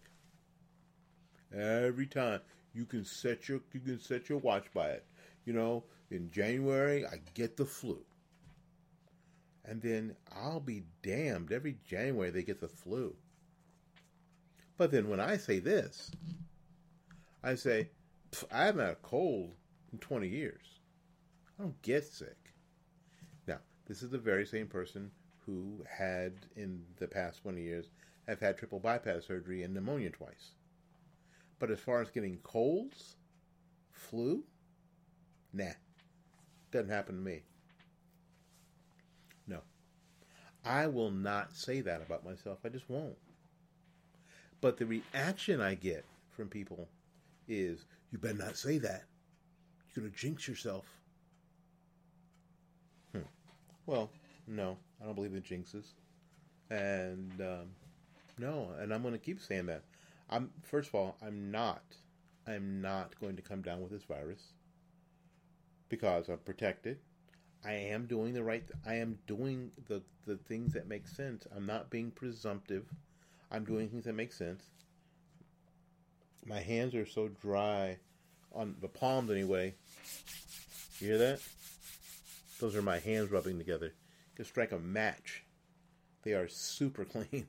Every 1.56 2.08
time 2.08 2.42
you 2.74 2.84
can 2.84 3.06
set 3.06 3.48
your 3.48 3.62
you 3.72 3.80
can 3.80 4.00
set 4.00 4.28
your 4.28 4.40
watch 4.40 4.66
by 4.74 4.88
it. 4.90 5.06
You 5.46 5.54
know, 5.54 5.86
in 6.12 6.30
January 6.32 7.06
I 7.06 7.22
get 7.34 7.56
the 7.56 7.66
flu. 7.66 8.00
And 9.66 9.82
then 9.82 10.16
I'll 10.36 10.60
be 10.60 10.84
damned 11.02 11.52
every 11.52 11.78
January 11.86 12.32
they 12.32 12.44
get 12.44 12.60
the 12.60 12.68
flu. 12.68 13.16
But 14.78 14.92
then 14.92 15.08
when 15.08 15.20
I 15.20 15.38
say 15.38 15.60
this, 15.60 16.12
I 17.44 17.56
say, 17.56 17.90
I 18.52 18.66
haven't 18.66 18.82
had 18.82 18.92
a 18.92 18.96
cold 18.96 19.56
in 19.92 20.00
20 20.00 20.28
years. 20.28 20.80
I 21.58 21.64
don't 21.64 21.82
get 21.82 22.04
sick. 22.06 22.54
Now, 23.48 23.60
this 23.86 24.02
is 24.02 24.10
the 24.10 24.18
very 24.18 24.46
same 24.46 24.68
person 24.68 25.12
who 25.46 25.84
had, 25.90 26.34
in 26.56 26.84
the 26.98 27.08
past 27.08 27.42
20 27.44 27.62
years, 27.62 27.90
have 28.28 28.40
had 28.40 28.58
triple 28.58 28.80
bypass 28.80 29.26
surgery 29.26 29.64
and 29.64 29.74
pneumonia 29.74 30.10
twice. 30.10 30.56
But 31.60 31.70
as 31.70 31.80
far 31.80 32.02
as 32.02 32.10
getting 32.10 32.38
colds, 32.44 33.16
flu, 33.92 34.44
nah, 35.52 35.66
doesn't 36.72 36.90
happen 36.90 37.16
to 37.16 37.22
me. 37.22 37.44
No. 39.48 39.60
I 40.66 40.88
will 40.88 41.12
not 41.12 41.54
say 41.54 41.82
that 41.82 42.02
about 42.02 42.26
myself. 42.26 42.60
I 42.64 42.70
just 42.70 42.90
won't. 42.90 43.18
But 44.62 44.78
the 44.78 44.86
reaction 44.86 45.60
I 45.60 45.76
get 45.76 46.06
from 46.32 46.48
people 46.48 46.88
is, 47.48 47.86
you 48.12 48.18
better 48.18 48.36
not 48.36 48.58
say 48.58 48.78
that. 48.80 49.04
You're 49.94 50.04
going 50.04 50.14
to 50.14 50.18
jinx 50.18 50.48
yourself. 50.48 50.86
Hmm. 53.12 53.24
Well, 53.86 54.10
no, 54.48 54.78
I 55.02 55.06
don't 55.06 55.16
believe 55.16 55.34
in 55.34 55.42
jinxes. 55.42 55.94
And 56.70 57.42
um, 57.42 57.68
no, 58.38 58.70
and 58.80 58.94
I'm 58.94 59.02
going 59.02 59.14
to 59.14 59.20
keep 59.20 59.42
saying 59.42 59.66
that. 59.68 59.84
I'm 60.30 60.50
first 60.64 60.90
of 60.90 60.96
all, 60.96 61.18
I'm 61.22 61.52
not 61.52 61.84
I'm 62.48 62.82
not 62.82 63.20
going 63.20 63.36
to 63.36 63.42
come 63.42 63.62
down 63.62 63.82
with 63.82 63.92
this 63.92 64.04
virus 64.04 64.54
because 65.90 66.30
I'm 66.30 66.40
protected. 66.40 66.98
I 67.66 67.74
am 67.74 68.06
doing 68.06 68.34
the 68.34 68.44
right 68.44 68.64
I 68.86 68.96
am 68.96 69.18
doing 69.28 69.72
the 69.88 70.02
the 70.26 70.38
things 70.38 70.74
that 70.74 70.88
make 70.88 71.08
sense. 71.08 71.48
I'm 71.56 71.66
not 71.66 71.90
being 71.90 72.12
presumptive. 72.12 72.86
I'm 73.52 73.66
doing 73.66 73.90
things 73.90 74.06
that 74.06 74.14
make 74.14 74.34
sense. 74.34 74.64
My 76.46 76.60
hands 76.60 76.96
are 76.96 77.06
so 77.06 77.30
dry 77.42 77.98
on 78.54 78.76
the 78.82 78.88
palms 78.88 79.32
anyway. 79.32 79.76
You 81.00 81.08
hear 81.08 81.18
that? 81.18 81.40
Those 82.60 82.76
are 82.76 82.82
my 82.82 83.00
hands 83.00 83.32
rubbing 83.32 83.58
together. 83.58 83.88
You 83.88 84.36
can 84.36 84.46
strike 84.46 84.72
a 84.72 84.80
match. 84.80 85.44
They 86.24 86.34
are 86.34 86.48
super 86.48 87.06
clean. 87.06 87.48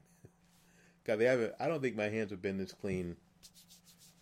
God, 1.04 1.18
they 1.18 1.26
haven't. 1.26 1.54
I 1.60 1.68
don't 1.68 1.82
think 1.82 1.96
my 1.96 2.08
hands 2.08 2.30
have 2.30 2.42
been 2.42 2.58
this 2.58 2.72
clean. 2.72 3.16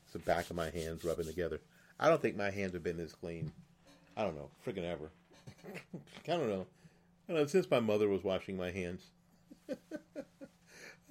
It's 0.05 0.12
the 0.12 0.18
back 0.18 0.50
of 0.50 0.57
my 0.57 0.70
hands 0.70 1.05
rubbing 1.05 1.26
together. 1.26 1.61
I 1.98 2.09
don't 2.09 2.20
think 2.20 2.37
my 2.37 2.50
hands 2.50 2.72
have 2.72 2.83
been 2.83 2.96
this 2.96 3.14
clean. 3.14 3.52
I 4.16 4.22
don't 4.24 4.35
know, 4.35 4.50
freaking 4.66 4.85
ever. 4.85 5.11
I 5.94 6.01
don't 6.27 6.48
know. 6.48 6.66
I 7.29 7.33
don't 7.33 7.42
know 7.42 7.46
since 7.46 7.70
my 7.70 7.81
mother 7.81 8.09
was 8.09 8.25
washing 8.25 8.57
my 8.57 8.70
hands. 8.70 9.07
uh, 9.70 9.75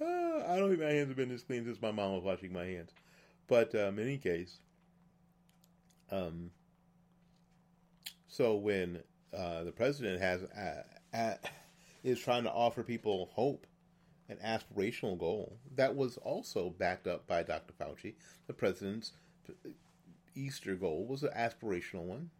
I 0.00 0.56
don't 0.58 0.68
think 0.68 0.80
my 0.80 0.90
hands 0.90 1.08
have 1.08 1.16
been 1.16 1.30
as 1.30 1.42
clean 1.42 1.64
since 1.64 1.80
my 1.80 1.92
mom 1.92 2.14
was 2.14 2.24
washing 2.24 2.52
my 2.52 2.64
hands. 2.64 2.90
But 3.48 3.74
um, 3.74 3.98
in 3.98 4.06
any 4.06 4.18
case, 4.18 4.58
um, 6.10 6.50
so 8.28 8.56
when 8.56 9.02
uh, 9.36 9.64
the 9.64 9.72
president 9.72 10.20
has 10.20 10.42
uh, 10.42 10.82
uh, 11.14 11.34
is 12.04 12.20
trying 12.20 12.44
to 12.44 12.50
offer 12.50 12.82
people 12.82 13.30
hope 13.32 13.66
an 14.28 14.38
aspirational 14.44 15.18
goal 15.18 15.58
that 15.74 15.94
was 15.94 16.16
also 16.18 16.70
backed 16.70 17.06
up 17.06 17.26
by 17.26 17.42
Dr. 17.42 17.72
Fauci. 17.78 18.14
The 18.46 18.52
president's 18.52 19.12
Easter 20.34 20.74
goal 20.74 21.06
was 21.06 21.22
an 21.22 21.30
aspirational 21.36 22.04
one. 22.04 22.30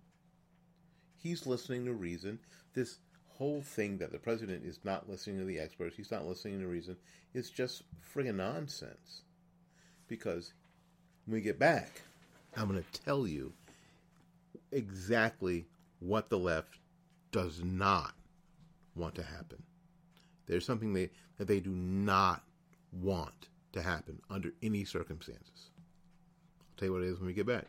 He's 1.23 1.47
listening 1.47 1.85
to 1.85 1.93
reason. 1.93 2.41
This 2.75 2.99
whole 3.29 3.63
thing 3.63 3.99
that 3.99 4.11
the 4.11 4.19
president 4.19 4.65
is 4.65 4.81
not 4.85 5.09
listening 5.09 5.39
to 5.39 5.45
the 5.45 5.59
experts, 5.61 5.97
he's 5.97 6.11
not 6.11 6.27
listening 6.27 6.61
to 6.61 6.67
reason, 6.67 6.97
is 7.33 7.51
just 7.51 7.83
friggin' 8.15 8.37
nonsense. 8.37 9.23
Because 10.09 10.53
when 11.25 11.35
we 11.35 11.41
get 11.41 11.59
back, 11.59 12.03
I'm 12.57 12.69
going 12.69 12.83
to 12.83 13.01
tell 13.03 13.27
you 13.27 13.53
exactly 14.73 15.67
what 16.01 16.29
the 16.29 16.39
left 16.39 16.79
does 17.31 17.63
not 17.63 18.15
want 18.97 19.15
to 19.15 19.23
happen. 19.23 19.63
There's 20.47 20.67
something 20.67 20.93
they, 20.93 21.11
that 21.39 21.47
they 21.47 21.61
do 21.61 21.71
not 21.71 22.43
want 22.93 23.49
to 23.73 23.83
happen 23.83 24.21
under 24.29 24.51
any 24.63 24.85
circumstances. 24.85 25.71
I'll 26.61 26.79
tell 26.79 26.89
you 26.89 26.93
what 26.95 27.03
it 27.03 27.09
is 27.09 27.19
when 27.19 27.29
we 27.29 27.33
get 27.33 27.47
back. 27.47 27.67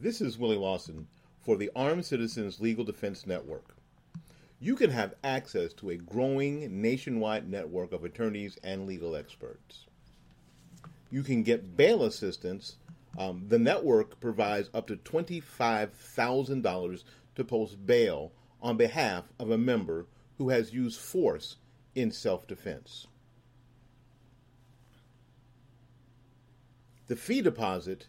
This 0.00 0.20
is 0.20 0.38
Willie 0.38 0.56
Lawson 0.56 1.08
for 1.40 1.56
the 1.56 1.70
Armed 1.74 2.04
Citizens 2.04 2.60
Legal 2.60 2.84
Defense 2.84 3.26
Network 3.26 3.74
you 4.60 4.74
can 4.74 4.90
have 4.90 5.14
access 5.22 5.72
to 5.74 5.90
a 5.90 5.96
growing 5.96 6.82
nationwide 6.82 7.48
network 7.48 7.92
of 7.92 8.02
attorneys 8.04 8.58
and 8.64 8.86
legal 8.86 9.14
experts. 9.14 9.84
You 11.10 11.22
can 11.22 11.44
get 11.44 11.76
bail 11.76 12.02
assistance. 12.02 12.78
Um, 13.16 13.44
the 13.48 13.58
network 13.58 14.20
provides 14.20 14.68
up 14.74 14.88
to 14.88 14.96
$25,000 14.96 17.04
to 17.36 17.44
post 17.44 17.86
bail 17.86 18.32
on 18.60 18.76
behalf 18.76 19.32
of 19.38 19.50
a 19.50 19.58
member 19.58 20.06
who 20.38 20.48
has 20.48 20.72
used 20.72 20.98
force 20.98 21.56
in 21.94 22.10
self 22.10 22.44
defense. 22.46 23.06
The 27.06 27.16
fee 27.16 27.42
deposit 27.42 28.08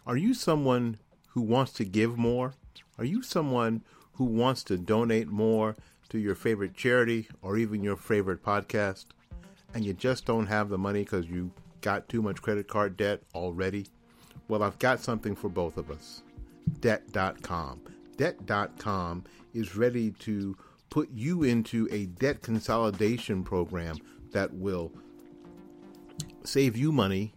Are 0.05 0.15
you 0.15 0.33
someone 0.33 0.97
who 1.29 1.41
wants 1.41 1.73
to 1.73 1.83
give 1.83 2.17
more? 2.17 2.53
Are 2.97 3.03
you 3.03 3.21
someone 3.21 3.83
who 4.13 4.23
wants 4.23 4.63
to 4.63 4.77
donate 4.77 5.27
more 5.27 5.75
to 6.09 6.17
your 6.17 6.35
favorite 6.35 6.73
charity 6.73 7.27
or 7.41 7.57
even 7.57 7.83
your 7.83 7.97
favorite 7.97 8.43
podcast? 8.43 9.07
And 9.73 9.83
you 9.83 9.93
just 9.93 10.25
don't 10.25 10.47
have 10.47 10.69
the 10.69 10.77
money 10.77 11.03
because 11.03 11.27
you 11.27 11.51
got 11.81 12.07
too 12.07 12.21
much 12.21 12.41
credit 12.41 12.69
card 12.69 12.95
debt 12.95 13.23
already? 13.35 13.87
Well, 14.47 14.63
I've 14.63 14.79
got 14.79 15.01
something 15.01 15.35
for 15.35 15.49
both 15.49 15.75
of 15.75 15.91
us 15.91 16.23
debt.com. 16.79 17.81
Debt.com 18.17 19.23
is 19.53 19.75
ready 19.75 20.11
to 20.19 20.57
put 20.89 21.09
you 21.11 21.43
into 21.43 21.87
a 21.91 22.05
debt 22.05 22.41
consolidation 22.41 23.43
program 23.43 23.97
that 24.31 24.53
will 24.53 24.91
save 26.43 26.75
you 26.75 26.91
money 26.91 27.33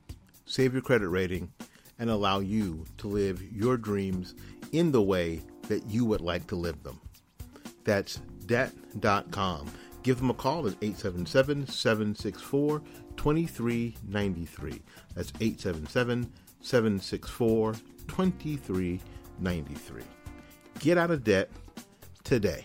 save 0.50 0.72
your 0.72 0.82
credit 0.82 1.08
rating, 1.08 1.50
and 1.98 2.10
allow 2.10 2.40
you 2.40 2.84
to 2.98 3.06
live 3.06 3.40
your 3.52 3.76
dreams 3.76 4.34
in 4.72 4.90
the 4.90 5.00
way 5.00 5.40
that 5.68 5.86
you 5.86 6.04
would 6.04 6.20
like 6.20 6.46
to 6.48 6.56
live 6.56 6.82
them. 6.82 7.00
That's 7.84 8.16
debt.com. 8.46 9.70
Give 10.02 10.18
them 10.18 10.30
a 10.30 10.34
call 10.34 10.66
at 10.66 10.74
877 10.82 11.68
764 11.68 12.82
2393. 13.16 14.82
That's 15.14 15.32
877 15.40 16.32
764 16.60 17.74
2393. 18.08 20.19
Get 20.80 20.96
out 20.96 21.10
of 21.10 21.24
debt 21.24 21.50
today. 22.24 22.64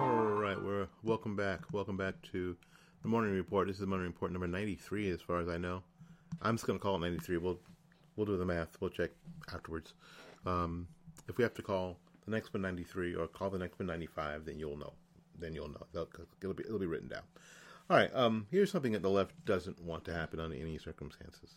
All 0.00 0.22
right, 0.30 0.62
we're 0.62 0.86
welcome 1.02 1.34
back 1.34 1.62
Welcome 1.72 1.96
back 1.96 2.14
to 2.30 2.56
the 3.02 3.08
morning 3.08 3.32
report. 3.32 3.66
This 3.66 3.74
is 3.74 3.80
the 3.80 3.86
morning 3.86 4.06
report 4.06 4.30
number 4.30 4.46
93, 4.46 5.10
as 5.10 5.20
far 5.20 5.40
as 5.40 5.48
I 5.48 5.58
know. 5.58 5.82
I'm 6.42 6.56
just 6.56 6.66
going 6.66 6.78
to 6.78 6.82
call 6.82 6.96
it 6.96 7.00
93. 7.00 7.38
We'll 7.38 7.58
we'll 8.16 8.26
do 8.26 8.36
the 8.36 8.44
math. 8.44 8.76
We'll 8.80 8.90
check 8.90 9.10
afterwards. 9.52 9.94
Um, 10.44 10.88
if 11.28 11.36
we 11.38 11.44
have 11.44 11.54
to 11.54 11.62
call 11.62 11.98
the 12.24 12.30
next 12.30 12.52
one 12.52 12.62
93 12.62 13.14
or 13.14 13.26
call 13.28 13.50
the 13.50 13.58
next 13.58 13.78
one 13.78 13.86
95, 13.86 14.44
then 14.44 14.58
you'll 14.58 14.76
know. 14.76 14.92
Then 15.38 15.54
you'll 15.54 15.68
know. 15.68 15.86
It'll 16.40 16.54
be 16.54 16.64
it'll 16.64 16.78
be 16.78 16.86
written 16.86 17.08
down. 17.08 17.22
All 17.90 17.96
right. 17.96 18.10
Um, 18.14 18.46
here's 18.50 18.70
something 18.70 18.92
that 18.92 19.02
the 19.02 19.10
left 19.10 19.32
doesn't 19.44 19.80
want 19.80 20.04
to 20.04 20.14
happen 20.14 20.40
under 20.40 20.56
any 20.56 20.78
circumstances, 20.78 21.56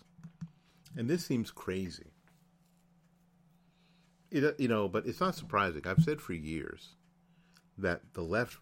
and 0.95 1.09
this 1.09 1.25
seems 1.25 1.51
crazy. 1.51 2.11
It, 4.31 4.59
you 4.59 4.67
know, 4.67 4.87
but 4.87 5.05
it's 5.05 5.19
not 5.19 5.35
surprising. 5.35 5.81
I've 5.85 6.03
said 6.03 6.19
for 6.19 6.33
years 6.33 6.95
that 7.77 8.01
the 8.13 8.23
left 8.23 8.57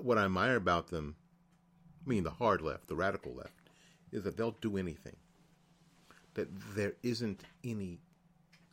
what 0.00 0.18
I 0.18 0.24
admire 0.24 0.56
about 0.56 0.88
them, 0.88 1.16
I 2.04 2.08
mean 2.08 2.24
the 2.24 2.30
hard 2.30 2.60
left, 2.60 2.88
the 2.88 2.96
radical 2.96 3.34
left, 3.34 3.63
is 4.14 4.22
that 4.24 4.36
they'll 4.38 4.56
do 4.62 4.78
anything. 4.78 5.16
That 6.34 6.48
there 6.74 6.94
isn't 7.02 7.42
any 7.62 7.98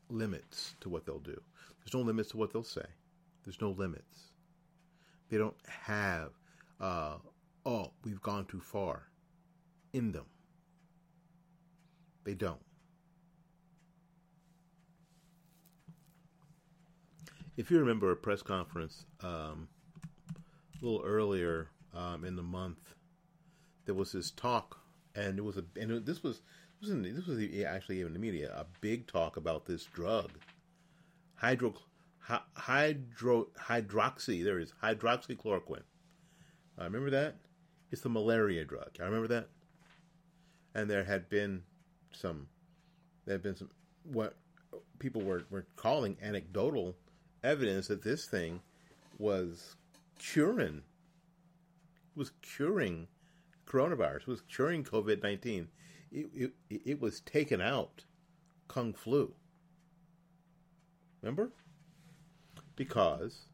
limits 0.10 0.76
to 0.82 0.90
what 0.90 1.06
they'll 1.06 1.20
do. 1.20 1.40
There's 1.80 1.94
no 1.94 2.02
limits 2.02 2.30
to 2.30 2.38
what 2.38 2.54
they'll 2.54 2.64
say. 2.64 2.86
There's 3.44 3.60
no 3.60 3.72
limits. 3.72 4.32
They 5.30 5.38
don't 5.38 5.56
have, 5.68 6.30
uh, 6.80 7.16
oh, 7.66 7.92
we've 8.04 8.22
gone 8.22 8.46
too 8.46 8.60
far 8.60 9.08
in 9.94 10.12
them. 10.12 10.26
They 12.24 12.36
don't. 12.36 12.62
If 17.58 17.72
you 17.72 17.80
remember 17.80 18.12
a 18.12 18.16
press 18.16 18.42
conference 18.42 19.06
um, 19.24 19.68
a 20.82 20.86
little 20.86 21.04
earlier 21.06 21.70
um, 21.96 22.26
in 22.26 22.36
the 22.36 22.44
month, 22.44 22.96
there 23.86 23.96
was 23.96 24.12
this 24.12 24.32
talk, 24.32 24.81
and 25.16 25.38
it 25.38 25.42
was 25.42 25.58
a 25.58 25.64
and 25.80 25.92
it, 25.92 26.06
this 26.06 26.24
was 26.24 26.42
this 26.82 26.90
was, 26.90 27.02
this 27.04 27.28
was 27.28 27.40
actually 27.66 28.00
even 28.00 28.08
in 28.08 28.14
the 28.14 28.20
media 28.20 28.52
a 28.56 28.66
big 28.82 29.08
talk 29.08 29.38
about 29.38 29.66
this 29.66 29.86
drug, 29.86 30.32
hydro 31.36 31.74
hydro 32.54 33.48
hydroxy. 33.60 34.44
There 34.44 34.60
is 34.60 34.74
hydroxychloroquine. 34.84 35.84
I 36.78 36.82
uh, 36.82 36.86
remember 36.86 37.10
that. 37.12 37.36
It's 37.92 38.02
the 38.02 38.10
malaria 38.10 38.64
drug. 38.64 38.90
I 39.00 39.04
remember 39.04 39.28
that. 39.28 39.50
And 40.74 40.90
there 40.90 41.04
had 41.04 41.30
been 41.30 41.64
some, 42.14 42.48
there 43.26 43.34
had 43.34 43.44
been 43.44 43.58
some 43.58 43.70
what 44.04 44.38
people 45.00 45.22
were 45.22 45.44
were 45.50 45.66
calling 45.76 46.18
anecdotal 46.22 46.96
evidence 47.44 47.88
that 47.88 48.04
this 48.04 48.26
thing 48.26 48.62
was 49.20 49.76
curing 50.18 50.82
was 52.16 52.32
curing 52.42 53.08
coronavirus, 53.72 54.28
was 54.28 54.42
curing 54.42 54.84
COVID 54.84 55.24
nineteen. 55.24 55.70
It, 56.12 56.52
it, 56.70 56.82
it 56.86 57.02
was 57.02 57.22
taken 57.22 57.62
out 57.62 58.04
kung 58.68 58.94
flu. 58.94 59.34
Remember? 61.22 61.52
Because 62.76 63.48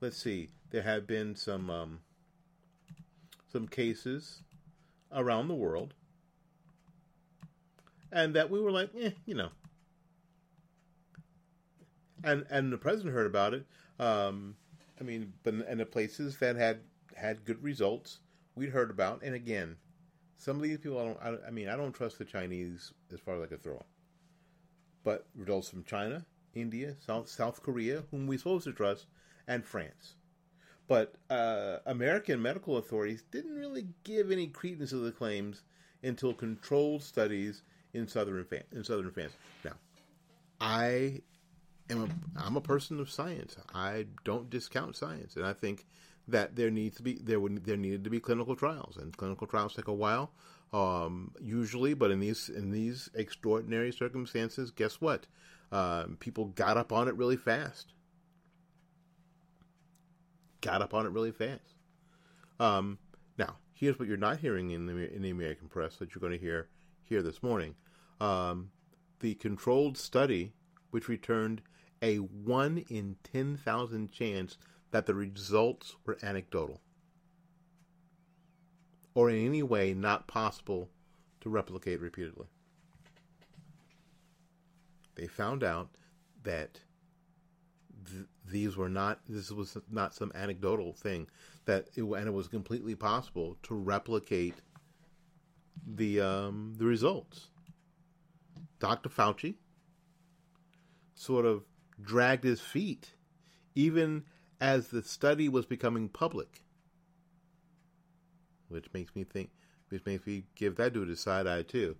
let's 0.00 0.16
see, 0.16 0.50
there 0.70 0.82
have 0.82 1.06
been 1.06 1.36
some 1.36 1.70
um, 1.70 2.00
some 3.52 3.68
cases 3.68 4.42
around 5.12 5.48
the 5.48 5.54
world, 5.54 5.94
and 8.10 8.34
that 8.34 8.50
we 8.50 8.60
were 8.60 8.72
like, 8.72 8.90
eh, 8.98 9.10
you 9.26 9.34
know. 9.34 9.50
And 12.24 12.44
and 12.50 12.72
the 12.72 12.78
president 12.78 13.14
heard 13.14 13.26
about 13.26 13.54
it. 13.54 13.66
Um, 13.98 14.56
I 15.00 15.04
mean, 15.04 15.32
but 15.42 15.54
in 15.54 15.78
the 15.78 15.86
places 15.86 16.38
that 16.38 16.56
had 16.56 16.80
had 17.16 17.44
good 17.44 17.62
results, 17.62 18.18
we'd 18.60 18.70
heard 18.70 18.90
about. 18.90 19.22
And 19.22 19.34
again, 19.34 19.76
some 20.36 20.56
of 20.56 20.62
these 20.62 20.78
people, 20.78 21.00
I 21.00 21.04
don't. 21.04 21.42
I, 21.44 21.48
I 21.48 21.50
mean, 21.50 21.68
I 21.68 21.76
don't 21.76 21.92
trust 21.92 22.18
the 22.18 22.24
Chinese 22.24 22.92
as 23.12 23.18
far 23.18 23.36
as 23.36 23.42
I 23.42 23.46
could 23.46 23.62
throw 23.62 23.74
them. 23.74 23.84
But 25.02 25.26
results 25.34 25.70
from 25.70 25.82
China, 25.82 26.26
India, 26.54 26.94
South 27.04 27.28
South 27.28 27.62
Korea, 27.62 28.04
whom 28.10 28.26
we're 28.26 28.38
supposed 28.38 28.64
to 28.64 28.72
trust, 28.72 29.06
and 29.48 29.64
France. 29.64 30.14
But 30.86 31.14
uh, 31.30 31.78
American 31.86 32.42
medical 32.42 32.76
authorities 32.76 33.22
didn't 33.30 33.54
really 33.54 33.86
give 34.04 34.30
any 34.30 34.48
credence 34.48 34.90
to 34.90 34.96
the 34.96 35.12
claims 35.12 35.62
until 36.02 36.34
controlled 36.34 37.02
studies 37.02 37.62
in 37.94 38.06
southern 38.06 38.44
in 38.72 38.84
southern 38.84 39.10
France. 39.10 39.32
Now, 39.64 39.74
I 40.60 41.22
am 41.88 42.04
a, 42.04 42.08
I'm 42.44 42.56
a 42.56 42.60
person 42.60 43.00
of 43.00 43.10
science. 43.10 43.56
I 43.74 44.06
don't 44.24 44.50
discount 44.50 44.96
science, 44.96 45.36
and 45.36 45.46
I 45.46 45.54
think 45.54 45.86
that 46.30 46.56
there 46.56 46.70
needs 46.70 46.96
to 46.96 47.02
be 47.02 47.14
there 47.14 47.40
would 47.40 47.64
there 47.64 47.76
needed 47.76 48.04
to 48.04 48.10
be 48.10 48.20
clinical 48.20 48.56
trials, 48.56 48.96
and 48.96 49.16
clinical 49.16 49.46
trials 49.46 49.74
take 49.74 49.88
a 49.88 49.92
while, 49.92 50.32
um, 50.72 51.32
usually. 51.40 51.94
But 51.94 52.10
in 52.10 52.20
these 52.20 52.48
in 52.48 52.70
these 52.70 53.10
extraordinary 53.14 53.92
circumstances, 53.92 54.70
guess 54.70 55.00
what? 55.00 55.26
Um, 55.72 56.16
people 56.18 56.46
got 56.46 56.76
up 56.76 56.92
on 56.92 57.08
it 57.08 57.14
really 57.14 57.36
fast. 57.36 57.92
Got 60.60 60.82
up 60.82 60.94
on 60.94 61.06
it 61.06 61.10
really 61.10 61.32
fast. 61.32 61.74
Um, 62.58 62.98
now, 63.38 63.56
here's 63.72 63.98
what 63.98 64.08
you're 64.08 64.16
not 64.16 64.38
hearing 64.38 64.70
in 64.70 64.86
the 64.86 65.14
in 65.14 65.22
the 65.22 65.30
American 65.30 65.68
press 65.68 65.96
that 65.96 66.14
you're 66.14 66.20
going 66.20 66.32
to 66.32 66.38
hear 66.38 66.68
here 67.02 67.22
this 67.22 67.42
morning. 67.42 67.74
Um, 68.20 68.70
the 69.20 69.34
controlled 69.34 69.96
study, 69.96 70.52
which 70.90 71.08
returned 71.08 71.62
a 72.02 72.16
1 72.16 72.84
in 72.88 73.16
10,000 73.24 74.10
chance 74.10 74.56
that 74.90 75.06
the 75.06 75.14
results 75.14 75.96
were 76.04 76.18
anecdotal 76.22 76.80
or 79.14 79.30
in 79.30 79.44
any 79.46 79.62
way 79.62 79.94
not 79.94 80.26
possible 80.26 80.88
to 81.40 81.48
replicate 81.48 82.00
repeatedly. 82.00 82.46
They 85.16 85.26
found 85.26 85.64
out 85.64 85.90
that 86.42 86.80
th- 88.10 88.26
these 88.46 88.76
were 88.76 88.88
not 88.88 89.20
this 89.28 89.50
was 89.50 89.76
not 89.90 90.14
some 90.14 90.32
anecdotal 90.34 90.92
thing 90.92 91.26
that 91.66 91.88
it, 91.94 92.02
and 92.02 92.26
it 92.26 92.32
was 92.32 92.48
completely 92.48 92.94
possible 92.94 93.56
to 93.64 93.74
replicate 93.74 94.54
the 95.86 96.20
um, 96.20 96.74
the 96.78 96.84
results. 96.84 97.48
Dr. 98.78 99.10
Fauci 99.10 99.56
sort 101.14 101.44
of 101.44 101.64
dragged 102.00 102.44
his 102.44 102.60
feet, 102.60 103.12
even 103.74 104.24
as 104.60 104.88
the 104.88 105.02
study 105.02 105.48
was 105.48 105.66
becoming 105.66 106.08
public. 106.08 106.62
Which 108.68 108.86
makes 108.92 109.14
me 109.16 109.24
think, 109.24 109.50
which 109.88 110.04
makes 110.04 110.26
me 110.26 110.44
give 110.54 110.76
that 110.76 110.92
dude 110.92 111.10
a 111.10 111.16
side 111.16 111.46
eye 111.46 111.62
too. 111.62 111.96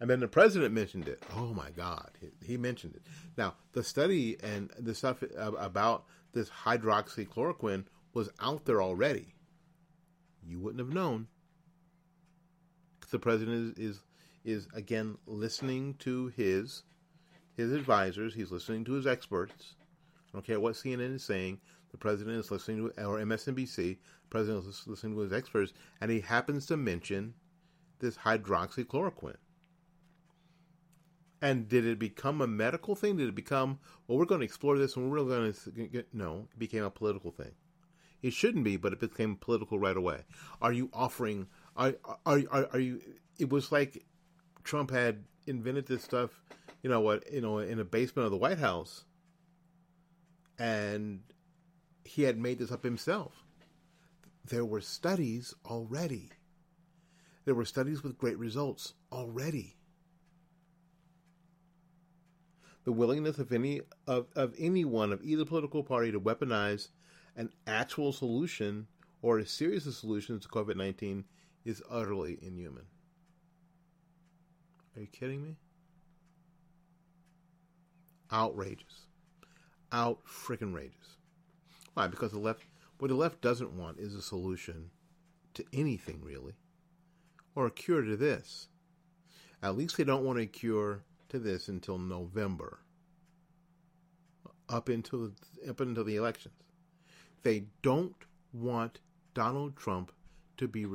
And 0.00 0.08
then 0.08 0.20
the 0.20 0.28
president 0.28 0.72
mentioned 0.72 1.08
it. 1.08 1.22
Oh 1.36 1.52
my 1.52 1.70
God, 1.70 2.10
he, 2.44 2.56
mentioned 2.56 2.94
it. 2.94 3.02
Now, 3.36 3.54
the 3.72 3.82
study 3.82 4.36
and 4.42 4.70
the 4.78 4.94
stuff 4.94 5.22
about 5.36 6.04
this 6.32 6.50
hydroxychloroquine 6.50 7.84
was 8.14 8.30
out 8.40 8.64
there 8.64 8.80
already. 8.80 9.34
you 10.46 10.60
wouldn't 10.60 10.80
have 10.80 10.94
known. 10.94 11.26
The 13.10 13.18
president 13.18 13.78
is, 13.78 13.96
is 13.96 14.00
is 14.44 14.68
again 14.74 15.16
listening 15.26 15.94
to 15.94 16.28
his 16.28 16.82
his 17.56 17.72
advisors. 17.72 18.34
He's 18.34 18.52
listening 18.52 18.84
to 18.84 18.92
his 18.92 19.06
experts. 19.06 19.74
I 20.28 20.36
don't 20.36 20.46
care 20.46 20.60
what 20.60 20.74
CNN 20.74 21.16
is 21.16 21.24
saying. 21.24 21.60
The 21.90 21.98
president 21.98 22.38
is 22.38 22.50
listening 22.50 22.90
to, 22.90 23.04
or 23.04 23.18
MSNBC. 23.18 23.76
The 23.76 23.98
president 24.30 24.66
is 24.66 24.86
listening 24.86 25.14
to 25.14 25.20
his 25.20 25.32
experts, 25.32 25.72
and 26.00 26.10
he 26.10 26.20
happens 26.20 26.66
to 26.66 26.76
mention 26.76 27.34
this 27.98 28.16
hydroxychloroquine. 28.18 29.36
And 31.40 31.68
did 31.68 31.86
it 31.86 31.98
become 31.98 32.40
a 32.40 32.46
medical 32.46 32.94
thing? 32.94 33.16
Did 33.16 33.28
it 33.28 33.34
become, 33.34 33.78
well, 34.06 34.18
we're 34.18 34.24
going 34.24 34.40
to 34.40 34.44
explore 34.44 34.76
this 34.76 34.96
and 34.96 35.08
we're 35.08 35.16
really 35.16 35.28
going 35.28 35.52
to 35.52 35.88
get, 35.88 36.08
no, 36.12 36.48
it 36.52 36.58
became 36.58 36.82
a 36.82 36.90
political 36.90 37.30
thing. 37.30 37.52
It 38.22 38.32
shouldn't 38.32 38.64
be, 38.64 38.76
but 38.76 38.92
it 38.92 38.98
became 38.98 39.36
political 39.36 39.78
right 39.78 39.96
away. 39.96 40.22
Are 40.60 40.72
you 40.72 40.90
offering, 40.92 41.46
are, 41.76 41.94
are, 42.26 42.42
are, 42.50 42.68
are 42.72 42.80
you, 42.80 43.00
it 43.38 43.50
was 43.50 43.70
like 43.70 44.04
Trump 44.64 44.90
had 44.90 45.24
invented 45.46 45.86
this 45.86 46.02
stuff, 46.02 46.42
you 46.82 46.90
know 46.90 47.00
what, 47.00 47.32
you 47.32 47.40
know, 47.40 47.58
in 47.58 47.78
a 47.78 47.84
basement 47.84 48.26
of 48.26 48.32
the 48.32 48.36
White 48.36 48.58
House. 48.58 49.04
And 50.58 51.20
he 52.08 52.22
had 52.22 52.38
made 52.38 52.58
this 52.58 52.72
up 52.72 52.82
himself. 52.82 53.44
There 54.44 54.64
were 54.64 54.80
studies 54.80 55.54
already. 55.66 56.30
There 57.44 57.54
were 57.54 57.66
studies 57.66 58.02
with 58.02 58.16
great 58.16 58.38
results 58.38 58.94
already. 59.12 59.76
The 62.84 62.92
willingness 62.92 63.38
of 63.38 63.52
any 63.52 63.82
of, 64.06 64.26
of 64.34 64.54
anyone 64.58 65.12
of 65.12 65.22
either 65.22 65.44
political 65.44 65.82
party 65.82 66.10
to 66.12 66.20
weaponize 66.20 66.88
an 67.36 67.50
actual 67.66 68.12
solution 68.12 68.86
or 69.20 69.38
a 69.38 69.46
series 69.46 69.86
of 69.86 69.94
solutions 69.94 70.44
to 70.44 70.48
COVID 70.48 70.76
nineteen 70.76 71.24
is 71.66 71.82
utterly 71.90 72.38
inhuman. 72.40 72.86
Are 74.96 75.02
you 75.02 75.08
kidding 75.08 75.42
me? 75.42 75.56
Outrageous. 78.32 79.06
Out 79.92 80.20
freaking 80.26 80.72
rageous. 80.72 81.17
Why? 81.98 82.06
Because 82.06 82.30
the 82.30 82.38
left, 82.38 82.62
what 83.00 83.08
the 83.08 83.16
left 83.16 83.40
doesn't 83.40 83.72
want 83.72 83.98
is 83.98 84.14
a 84.14 84.22
solution 84.22 84.90
to 85.54 85.64
anything 85.72 86.20
really, 86.22 86.52
or 87.56 87.66
a 87.66 87.72
cure 87.72 88.02
to 88.02 88.16
this. 88.16 88.68
At 89.64 89.76
least 89.76 89.96
they 89.96 90.04
don't 90.04 90.24
want 90.24 90.38
a 90.38 90.46
cure 90.46 91.02
to 91.28 91.40
this 91.40 91.66
until 91.66 91.98
November, 91.98 92.78
up 94.68 94.88
until 94.88 95.32
up 95.68 95.80
until 95.80 96.04
the 96.04 96.14
elections. 96.14 96.54
They 97.42 97.64
don't 97.82 98.14
want 98.52 99.00
Donald 99.34 99.74
Trump 99.76 100.12
to 100.58 100.68
be 100.68 100.86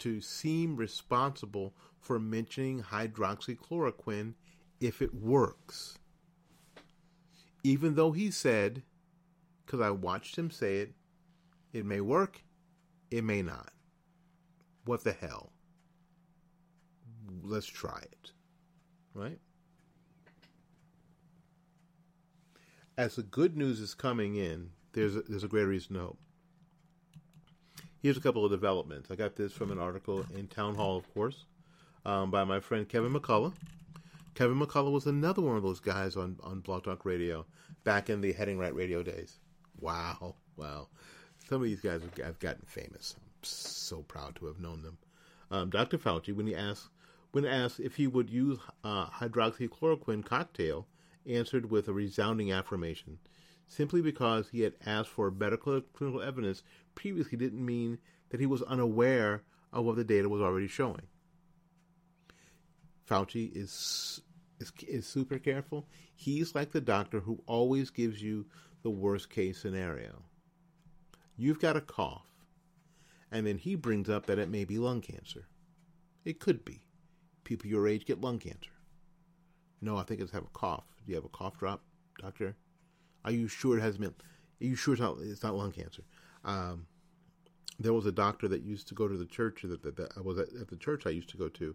to 0.00 0.20
seem 0.20 0.74
responsible 0.74 1.74
for 2.00 2.18
mentioning 2.18 2.82
hydroxychloroquine 2.82 4.34
if 4.80 5.00
it 5.00 5.14
works. 5.14 5.96
Even 7.62 7.94
though 7.94 8.10
he 8.10 8.32
said, 8.32 8.82
because 9.70 9.86
I 9.86 9.90
watched 9.90 10.36
him 10.36 10.50
say 10.50 10.78
it, 10.78 10.94
it 11.72 11.86
may 11.86 12.00
work, 12.00 12.42
it 13.12 13.22
may 13.22 13.40
not. 13.40 13.70
What 14.84 15.04
the 15.04 15.12
hell? 15.12 15.52
Let's 17.44 17.66
try 17.66 18.00
it. 18.00 18.32
Right? 19.14 19.38
As 22.98 23.14
the 23.14 23.22
good 23.22 23.56
news 23.56 23.78
is 23.78 23.94
coming 23.94 24.34
in, 24.34 24.70
there's 24.92 25.14
a, 25.14 25.22
there's 25.22 25.44
a 25.44 25.48
great 25.48 25.64
reason 25.66 25.94
to 25.94 26.00
hope. 26.00 26.18
Here's 28.02 28.16
a 28.16 28.20
couple 28.20 28.44
of 28.44 28.50
developments. 28.50 29.08
I 29.12 29.14
got 29.14 29.36
this 29.36 29.52
from 29.52 29.70
an 29.70 29.78
article 29.78 30.26
in 30.34 30.48
Town 30.48 30.74
Hall, 30.74 30.96
of 30.96 31.14
course, 31.14 31.44
um, 32.04 32.32
by 32.32 32.42
my 32.42 32.58
friend 32.58 32.88
Kevin 32.88 33.12
McCullough. 33.12 33.52
Kevin 34.34 34.58
McCullough 34.58 34.90
was 34.90 35.06
another 35.06 35.42
one 35.42 35.56
of 35.56 35.62
those 35.62 35.78
guys 35.78 36.16
on, 36.16 36.38
on 36.42 36.58
Blog 36.58 36.82
Talk 36.82 37.04
Radio 37.04 37.46
back 37.84 38.10
in 38.10 38.20
the 38.20 38.32
Heading 38.32 38.58
Right 38.58 38.74
radio 38.74 39.04
days. 39.04 39.38
Wow, 39.80 40.36
wow. 40.56 40.88
Some 41.48 41.62
of 41.62 41.68
these 41.68 41.80
guys 41.80 42.02
have 42.22 42.38
gotten 42.38 42.64
famous. 42.66 43.14
I'm 43.18 43.32
so 43.42 44.02
proud 44.02 44.36
to 44.36 44.46
have 44.46 44.60
known 44.60 44.82
them. 44.82 44.98
Um, 45.50 45.70
Dr. 45.70 45.98
Fauci, 45.98 46.34
when 46.34 46.46
he 46.46 46.54
asked 46.54 46.88
when 47.32 47.44
asked 47.44 47.78
if 47.78 47.94
he 47.94 48.06
would 48.06 48.28
use 48.28 48.58
uh, 48.82 49.06
hydroxychloroquine 49.06 50.24
cocktail, 50.24 50.86
answered 51.26 51.70
with 51.70 51.86
a 51.86 51.92
resounding 51.92 52.50
affirmation 52.50 53.18
simply 53.70 54.02
because 54.02 54.48
he 54.48 54.62
had 54.62 54.74
asked 54.84 55.08
for 55.08 55.30
better 55.30 55.56
clinical 55.56 56.20
evidence 56.20 56.62
previously 56.96 57.38
didn't 57.38 57.64
mean 57.64 57.98
that 58.30 58.40
he 58.40 58.46
was 58.46 58.62
unaware 58.62 59.42
of 59.72 59.84
what 59.84 59.94
the 59.96 60.04
data 60.04 60.28
was 60.28 60.42
already 60.42 60.66
showing. 60.66 61.06
Fauci 63.08 63.54
is, 63.56 64.20
is 64.60 64.72
is 64.86 65.06
super 65.06 65.38
careful. 65.38 65.88
He's 66.14 66.54
like 66.54 66.70
the 66.70 66.80
doctor 66.80 67.20
who 67.20 67.42
always 67.46 67.90
gives 67.90 68.22
you 68.22 68.46
the 68.82 68.90
worst 68.90 69.30
case 69.30 69.58
scenario. 69.58 70.22
You've 71.36 71.60
got 71.60 71.76
a 71.76 71.80
cough, 71.80 72.28
and 73.32 73.46
then 73.46 73.58
he 73.58 73.74
brings 73.74 74.08
up 74.08 74.26
that 74.26 74.38
it 74.38 74.50
may 74.50 74.64
be 74.64 74.78
lung 74.78 75.00
cancer. 75.00 75.46
It 76.24 76.38
could 76.38 76.64
be. 76.64 76.82
People 77.44 77.70
your 77.70 77.88
age 77.88 78.04
get 78.04 78.20
lung 78.20 78.38
cancer. 78.38 78.70
No, 79.80 79.96
I 79.96 80.02
think 80.02 80.20
it's 80.20 80.32
have 80.32 80.44
a 80.44 80.58
cough. 80.58 80.84
Do 81.04 81.10
you 81.10 81.14
have 81.16 81.24
a 81.24 81.28
cough 81.28 81.58
drop, 81.58 81.82
doctor? 82.20 82.54
Are 83.24 83.32
you 83.32 83.48
sure 83.48 83.78
it 83.78 83.80
hasn't 83.80 84.02
been? 84.02 84.14
Are 84.60 84.70
you 84.70 84.76
sure 84.76 84.94
it's 84.94 85.00
not, 85.00 85.16
it's 85.20 85.42
not 85.42 85.54
lung 85.54 85.72
cancer? 85.72 86.02
Um, 86.44 86.86
there 87.78 87.94
was 87.94 88.04
a 88.04 88.12
doctor 88.12 88.46
that 88.48 88.62
used 88.62 88.88
to 88.88 88.94
go 88.94 89.08
to 89.08 89.16
the 89.16 89.24
church 89.24 89.62
that, 89.62 89.82
that, 89.82 89.96
that 89.96 90.12
I 90.16 90.20
was 90.20 90.38
at, 90.38 90.48
at, 90.60 90.68
the 90.68 90.76
church 90.76 91.06
I 91.06 91.10
used 91.10 91.30
to 91.30 91.38
go 91.38 91.48
to 91.48 91.74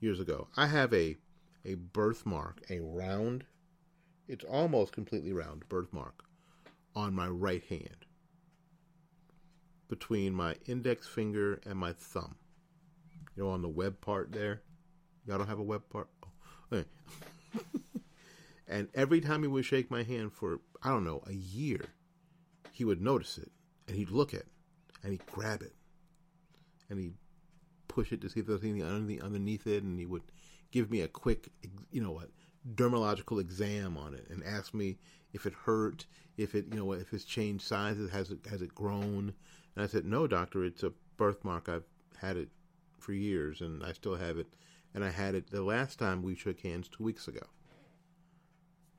years 0.00 0.18
ago. 0.18 0.48
I 0.56 0.66
have 0.66 0.92
a 0.92 1.16
a 1.64 1.74
birthmark, 1.74 2.62
a 2.70 2.80
round, 2.80 3.44
it's 4.28 4.44
almost 4.44 4.92
completely 4.92 5.32
round 5.32 5.68
birthmark 5.68 6.24
on 6.94 7.14
my 7.14 7.28
right 7.28 7.64
hand 7.64 8.06
between 9.88 10.34
my 10.34 10.56
index 10.66 11.06
finger 11.06 11.60
and 11.66 11.78
my 11.78 11.92
thumb. 11.92 12.36
You 13.36 13.44
know, 13.44 13.50
on 13.50 13.62
the 13.62 13.68
web 13.68 14.00
part 14.00 14.32
there. 14.32 14.62
Y'all 15.26 15.38
don't 15.38 15.48
have 15.48 15.58
a 15.58 15.62
web 15.62 15.82
part. 15.90 16.08
Oh. 16.22 16.28
Okay. 16.72 16.88
and 18.68 18.88
every 18.94 19.20
time 19.20 19.42
he 19.42 19.48
would 19.48 19.64
shake 19.64 19.90
my 19.90 20.02
hand 20.02 20.32
for 20.32 20.60
I 20.82 20.90
don't 20.90 21.04
know, 21.04 21.22
a 21.26 21.32
year, 21.32 21.80
he 22.72 22.84
would 22.84 23.00
notice 23.00 23.38
it 23.38 23.50
and 23.88 23.96
he'd 23.96 24.10
look 24.10 24.34
at 24.34 24.40
it 24.40 24.52
and 25.02 25.12
he'd 25.12 25.26
grab 25.26 25.62
it 25.62 25.74
and 26.88 26.98
he'd 26.98 27.14
push 27.88 28.12
it 28.12 28.20
to 28.20 28.28
see 28.28 28.40
if 28.40 28.46
there's 28.46 28.62
anything 28.62 29.22
underneath 29.22 29.66
it 29.66 29.82
and 29.82 29.98
he 29.98 30.06
would 30.06 30.22
give 30.74 30.90
me 30.90 31.02
a 31.02 31.08
quick, 31.08 31.50
you 31.92 32.00
know 32.00 32.10
what, 32.10 32.30
dermatological 32.74 33.40
exam 33.40 33.96
on 33.96 34.12
it 34.12 34.26
and 34.28 34.42
ask 34.42 34.74
me 34.74 34.98
if 35.32 35.46
it 35.46 35.52
hurt, 35.52 36.04
if 36.36 36.56
it, 36.56 36.66
you 36.72 36.76
know, 36.76 36.92
if 36.92 37.12
it's 37.12 37.24
changed 37.24 37.64
sizes, 37.64 38.10
has 38.10 38.32
it, 38.32 38.40
has 38.50 38.60
it 38.60 38.74
grown? 38.74 39.32
And 39.76 39.84
I 39.84 39.86
said, 39.86 40.04
no, 40.04 40.26
doctor, 40.26 40.64
it's 40.64 40.82
a 40.82 40.92
birthmark. 41.16 41.68
I've 41.68 41.84
had 42.20 42.36
it 42.36 42.48
for 42.98 43.12
years 43.12 43.60
and 43.60 43.84
I 43.84 43.92
still 43.92 44.16
have 44.16 44.36
it. 44.36 44.48
And 44.94 45.04
I 45.04 45.10
had 45.10 45.36
it 45.36 45.48
the 45.48 45.62
last 45.62 46.00
time 46.00 46.24
we 46.24 46.34
shook 46.34 46.60
hands 46.60 46.88
two 46.88 47.04
weeks 47.04 47.28
ago. 47.28 47.46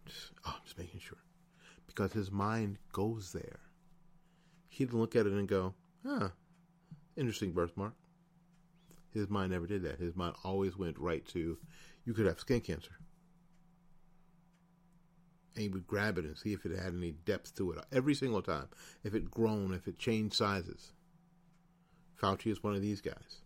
Just, 0.06 0.32
oh, 0.46 0.54
I'm 0.56 0.62
just 0.64 0.78
making 0.78 1.02
sure 1.02 1.18
because 1.88 2.14
his 2.14 2.32
mind 2.32 2.78
goes 2.94 3.34
there. 3.34 3.60
He'd 4.70 4.94
look 4.94 5.14
at 5.14 5.26
it 5.26 5.34
and 5.34 5.48
go, 5.48 5.74
huh, 6.08 6.30
interesting 7.18 7.52
birthmark. 7.52 7.96
His 9.16 9.30
mind 9.30 9.54
never 9.54 9.66
did 9.66 9.84
that. 9.84 9.98
His 9.98 10.16
mind 10.16 10.36
always 10.44 10.78
went 10.78 11.00
right 11.00 11.26
to, 11.30 11.58
you 12.04 12.14
could 12.14 12.26
have 12.26 12.40
skin 12.40 12.60
cancer. 12.60 12.92
And 15.56 15.64
he 15.64 15.70
would 15.70 15.88
grab 15.88 16.18
it 16.18 16.26
and 16.26 16.38
see 16.38 16.52
if 16.52 16.66
it 16.66 16.78
had 16.78 16.94
any 16.94 17.14
depth 17.14 17.56
to 17.56 17.72
it 17.72 17.80
every 17.94 18.14
single 18.14 18.42
time. 18.42 18.68
If 19.06 19.16
it 19.16 19.32
grown, 19.32 19.74
if 19.74 19.88
it 19.88 19.98
changed 19.98 20.36
sizes. 20.36 20.92
Fauci 22.22 22.52
is 22.52 22.62
one 22.62 22.76
of 22.76 22.82
these 22.82 23.00
guys. 23.00 23.42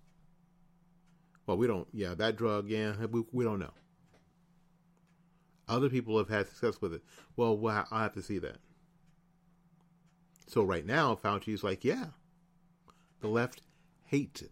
Well, 1.46 1.58
we 1.58 1.68
don't, 1.68 1.88
yeah, 1.94 2.16
that 2.16 2.36
drug, 2.36 2.68
yeah, 2.68 2.94
we, 3.06 3.24
we 3.32 3.44
don't 3.44 3.60
know. 3.60 3.74
Other 5.68 5.90
people 5.90 6.18
have 6.18 6.30
had 6.30 6.48
success 6.48 6.82
with 6.82 6.96
it. 6.96 7.04
Well, 7.36 7.56
well 7.56 7.86
I 7.92 8.02
have 8.02 8.14
to 8.14 8.24
see 8.24 8.40
that. 8.40 8.58
So 10.48 10.64
right 10.64 10.86
now, 10.86 11.14
Fauci 11.24 11.54
is 11.54 11.64
like, 11.64 11.86
yeah, 11.86 12.08
the 13.20 13.28
left 13.28 13.62
hates 14.06 14.42
it. 14.42 14.52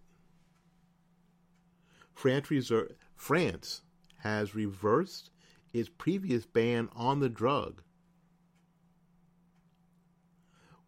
France, 2.18 2.48
reser- 2.48 2.96
France 3.16 3.84
has 4.22 4.56
reversed 4.56 5.30
its 5.72 5.88
previous 5.88 6.48
ban 6.48 6.90
on 6.96 7.20
the 7.20 7.30
drug. 7.30 7.84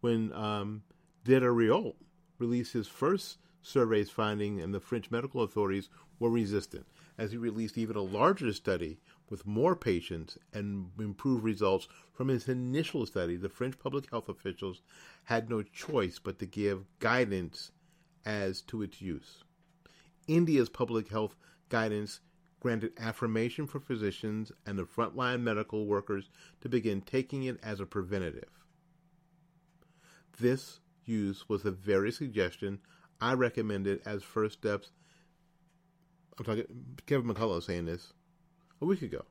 When 0.00 0.32
um, 0.32 0.82
Diderot 1.22 1.94
released 2.40 2.72
his 2.72 2.88
first 2.88 3.38
surveys 3.62 4.10
finding, 4.10 4.60
and 4.60 4.74
the 4.74 4.80
French 4.80 5.12
medical 5.12 5.42
authorities 5.42 5.88
were 6.18 6.30
resistant, 6.30 6.88
as 7.16 7.30
he 7.30 7.36
released 7.36 7.78
even 7.78 7.94
a 7.94 8.02
larger 8.02 8.52
study 8.52 8.98
with 9.28 9.46
more 9.46 9.76
patients 9.76 10.36
and 10.52 10.90
improved 10.98 11.44
results 11.44 11.86
from 12.12 12.26
his 12.26 12.48
initial 12.48 13.06
study, 13.06 13.36
the 13.36 13.48
French 13.48 13.78
public 13.78 14.10
health 14.10 14.28
officials 14.28 14.82
had 15.22 15.48
no 15.48 15.62
choice 15.62 16.18
but 16.18 16.40
to 16.40 16.46
give 16.46 16.86
guidance 16.98 17.70
as 18.24 18.62
to 18.62 18.82
its 18.82 19.00
use. 19.00 19.44
India's 20.26 20.68
public 20.68 21.08
health 21.08 21.36
guidance 21.68 22.20
granted 22.60 22.92
affirmation 22.98 23.66
for 23.66 23.80
physicians 23.80 24.52
and 24.66 24.78
the 24.78 24.84
frontline 24.84 25.40
medical 25.40 25.86
workers 25.86 26.30
to 26.60 26.68
begin 26.68 27.00
taking 27.00 27.44
it 27.44 27.58
as 27.62 27.80
a 27.80 27.86
preventative. 27.86 28.50
This 30.38 30.80
use 31.04 31.48
was 31.48 31.62
the 31.62 31.70
very 31.70 32.12
suggestion 32.12 32.80
I 33.20 33.34
recommended 33.34 34.00
as 34.06 34.22
first 34.22 34.58
steps. 34.58 34.90
I'm 36.38 36.44
talking 36.44 36.64
Kevin 37.06 37.26
McCullough 37.26 37.62
saying 37.62 37.86
this 37.86 38.12
a 38.80 38.86
week 38.86 39.02
ago. 39.02 39.24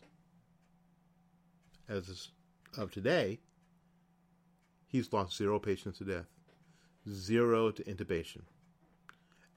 As 1.89 2.31
of 2.79 2.93
today, 2.93 3.41
he's 4.87 5.13
lost 5.13 5.37
zero 5.37 5.59
patients 5.59 5.99
to 5.99 6.05
death, 6.05 6.29
zero 7.11 7.73
to 7.73 7.83
intubation 7.83 8.43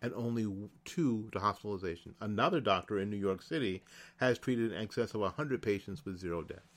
and 0.02 0.14
only 0.16 0.48
two 0.84 1.30
to 1.32 1.40
hospitalization. 1.40 2.16
Another 2.22 2.60
doctor 2.60 3.00
in 3.00 3.12
New 3.12 3.18
York 3.18 3.44
City 3.44 3.84
has 4.18 4.40
treated 4.40 4.72
in 4.72 4.82
excess 4.82 5.14
of 5.14 5.22
100 5.22 5.62
patients 5.62 6.06
with 6.06 6.20
zero 6.20 6.42
deaths. 6.42 6.77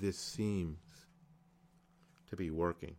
This 0.00 0.18
seems 0.18 0.78
to 2.28 2.36
be 2.36 2.50
working. 2.50 2.96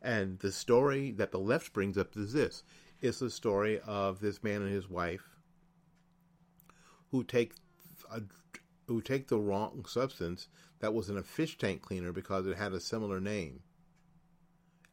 And 0.00 0.38
the 0.38 0.52
story 0.52 1.10
that 1.12 1.30
the 1.30 1.38
left 1.38 1.72
brings 1.72 1.98
up 1.98 2.16
is 2.16 2.32
this 2.32 2.62
it's 3.00 3.18
the 3.18 3.30
story 3.30 3.80
of 3.80 4.20
this 4.20 4.42
man 4.42 4.62
and 4.62 4.72
his 4.72 4.88
wife 4.88 5.36
who 7.10 7.22
take 7.22 7.52
a, 8.10 8.22
who 8.86 9.02
take 9.02 9.28
the 9.28 9.38
wrong 9.38 9.84
substance 9.86 10.48
that 10.80 10.94
was 10.94 11.10
in 11.10 11.18
a 11.18 11.22
fish 11.22 11.58
tank 11.58 11.82
cleaner 11.82 12.12
because 12.12 12.46
it 12.46 12.56
had 12.56 12.72
a 12.72 12.80
similar 12.80 13.20
name 13.20 13.60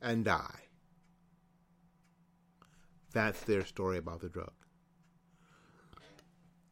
and 0.02 0.26
die. 0.26 0.64
That's 3.14 3.42
their 3.42 3.64
story 3.64 3.98
about 3.98 4.20
the 4.20 4.30
drug. 4.30 4.52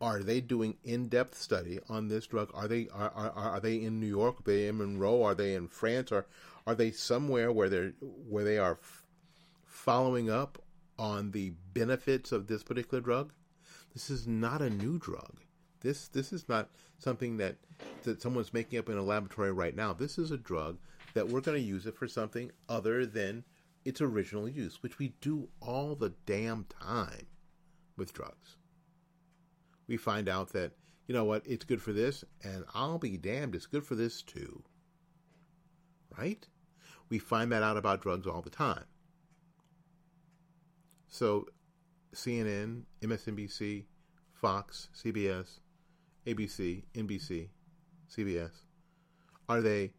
Are 0.03 0.21
they 0.21 0.41
doing 0.41 0.75
in-depth 0.83 1.33
study 1.33 1.79
on 1.87 2.09
this 2.09 2.27
drug? 2.27 2.51
Are 2.53 2.67
they 2.67 2.89
are, 2.89 3.09
are, 3.15 3.31
are 3.31 3.59
they 3.61 3.81
in 3.81 4.01
New 4.01 4.07
York? 4.07 4.41
Are 4.41 4.43
they 4.43 4.67
in 4.67 4.77
Monroe? 4.77 5.23
Are 5.23 5.33
they 5.33 5.55
in 5.55 5.69
France? 5.69 6.11
Or 6.11 6.25
are 6.67 6.75
they 6.75 6.91
somewhere 6.91 7.53
where 7.53 7.69
they're 7.69 7.93
where 8.01 8.43
they 8.43 8.57
are 8.57 8.73
f- 8.73 9.05
following 9.65 10.29
up 10.29 10.61
on 10.99 11.31
the 11.31 11.53
benefits 11.73 12.33
of 12.33 12.47
this 12.47 12.63
particular 12.63 12.99
drug? 12.99 13.31
This 13.93 14.09
is 14.09 14.27
not 14.27 14.61
a 14.61 14.69
new 14.69 14.99
drug. 14.99 15.39
This 15.79 16.09
this 16.09 16.33
is 16.33 16.49
not 16.49 16.69
something 16.99 17.37
that 17.37 17.55
that 18.03 18.21
someone's 18.21 18.53
making 18.53 18.79
up 18.79 18.89
in 18.89 18.97
a 18.97 19.03
laboratory 19.03 19.53
right 19.53 19.73
now. 19.73 19.93
This 19.93 20.17
is 20.17 20.31
a 20.31 20.37
drug 20.37 20.79
that 21.13 21.29
we're 21.29 21.39
going 21.39 21.61
to 21.61 21.63
use 21.65 21.85
it 21.85 21.95
for 21.95 22.09
something 22.09 22.51
other 22.67 23.05
than 23.05 23.45
its 23.85 24.01
original 24.01 24.49
use, 24.49 24.83
which 24.83 24.99
we 24.99 25.13
do 25.21 25.47
all 25.61 25.95
the 25.95 26.13
damn 26.25 26.65
time 26.65 27.27
with 27.95 28.11
drugs. 28.11 28.57
We 29.87 29.97
find 29.97 30.29
out 30.29 30.49
that, 30.53 30.71
you 31.07 31.13
know 31.13 31.25
what, 31.25 31.43
it's 31.45 31.65
good 31.65 31.81
for 31.81 31.93
this, 31.93 32.23
and 32.43 32.63
I'll 32.73 32.99
be 32.99 33.17
damned, 33.17 33.55
it's 33.55 33.65
good 33.65 33.85
for 33.85 33.95
this 33.95 34.21
too. 34.21 34.63
Right? 36.17 36.47
We 37.09 37.19
find 37.19 37.51
that 37.51 37.63
out 37.63 37.77
about 37.77 38.01
drugs 38.01 38.27
all 38.27 38.41
the 38.41 38.49
time. 38.49 38.85
So, 41.09 41.47
CNN, 42.13 42.83
MSNBC, 43.01 43.85
Fox, 44.33 44.89
CBS, 44.95 45.59
ABC, 46.25 46.83
NBC, 46.93 47.49
CBS, 48.09 48.51
are 49.49 49.61
they 49.61 49.91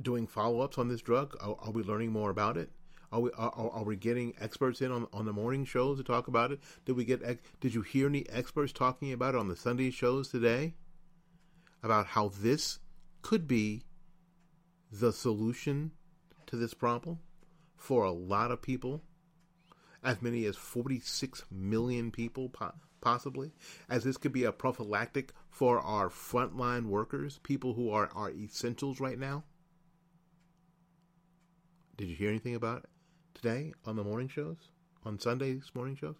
doing 0.00 0.26
follow 0.26 0.60
ups 0.60 0.78
on 0.78 0.88
this 0.88 1.02
drug? 1.02 1.36
Are, 1.40 1.56
are, 1.60 1.70
we 1.70 1.82
learning 1.82 2.12
more 2.12 2.30
about 2.30 2.56
it? 2.56 2.70
Are 3.12 3.20
we 3.20 3.30
are, 3.36 3.52
are, 3.54 3.84
we 3.84 3.96
getting 3.96 4.32
experts 4.40 4.80
in 4.80 4.90
on, 4.90 5.06
on 5.12 5.26
the 5.26 5.34
morning 5.34 5.66
shows 5.66 5.98
to 5.98 6.04
talk 6.04 6.28
about 6.28 6.50
it? 6.50 6.60
Did 6.86 6.96
we 6.96 7.04
get 7.04 7.22
did 7.60 7.74
you 7.74 7.82
hear 7.82 8.06
any 8.06 8.26
experts 8.30 8.72
talking 8.72 9.12
about 9.12 9.34
it 9.34 9.38
on 9.38 9.48
the 9.48 9.56
Sunday 9.56 9.90
shows 9.90 10.28
today? 10.28 10.74
About 11.82 12.06
how 12.06 12.28
this 12.28 12.78
could 13.20 13.46
be 13.46 13.84
the 14.90 15.12
solution 15.12 15.90
to 16.46 16.56
this 16.56 16.72
problem 16.72 17.18
for 17.76 18.04
a 18.04 18.12
lot 18.12 18.50
of 18.50 18.62
people, 18.62 19.02
as 20.02 20.22
many 20.22 20.46
as 20.46 20.56
46 20.56 21.44
million 21.50 22.10
people 22.12 22.48
po- 22.48 22.72
possibly, 23.02 23.52
as 23.90 24.04
this 24.04 24.16
could 24.16 24.32
be 24.32 24.44
a 24.44 24.52
prophylactic 24.52 25.32
for 25.50 25.80
our 25.80 26.08
frontline 26.08 26.86
workers, 26.86 27.40
people 27.42 27.74
who 27.74 27.90
are, 27.90 28.08
are 28.14 28.30
essentials 28.30 29.00
right 29.00 29.18
now. 29.18 29.44
Did 31.96 32.08
you 32.08 32.16
hear 32.16 32.30
anything 32.30 32.54
about 32.54 32.86
today 33.42 33.72
on 33.84 33.96
the 33.96 34.04
morning 34.04 34.28
shows? 34.28 34.70
On 35.04 35.18
Sunday's 35.18 35.70
morning 35.74 35.96
shows? 35.96 36.14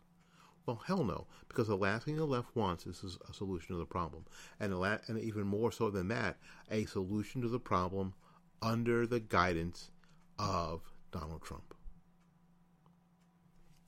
Well, 0.67 0.83
hell 0.87 1.05
no, 1.05 1.27
because 1.49 1.69
the 1.69 1.77
last 1.77 2.05
thing 2.05 2.17
the 2.17 2.25
left 2.25 2.55
wants 2.55 2.87
is 2.87 3.19
a 3.29 3.33
solution 3.33 3.69
to 3.75 3.77
the 3.77 3.87
problem, 3.87 4.25
and 4.61 4.79
la- 4.79 4.99
and 5.07 5.19
even 5.19 5.47
more 5.47 5.73
so 5.73 5.91
than 5.91 6.09
that, 6.09 6.37
a 6.71 6.85
solution 6.87 7.43
to 7.43 7.49
the 7.49 7.59
problem 7.59 8.15
under 8.61 9.07
the 9.07 9.21
guidance 9.21 9.91
of 10.39 10.83
Donald 11.11 11.43
Trump. 11.43 11.75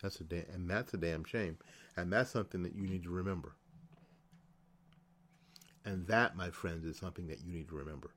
That's 0.03 0.20
a 0.20 0.25
da- 0.25 0.47
and 0.53 0.68
that's 0.68 0.94
a 0.94 0.97
damn 0.97 1.25
shame, 1.25 1.59
and 1.97 2.12
that's 2.12 2.31
something 2.31 2.62
that 2.62 2.75
you 2.75 2.87
need 2.87 3.05
to 3.05 3.11
remember. 3.11 3.53
And 5.85 6.06
that, 6.06 6.37
my 6.37 6.50
friends, 6.50 6.85
is 6.85 6.96
something 6.96 7.27
that 7.29 7.40
you 7.44 7.52
need 7.52 7.69
to 7.69 7.77
remember. 7.77 8.11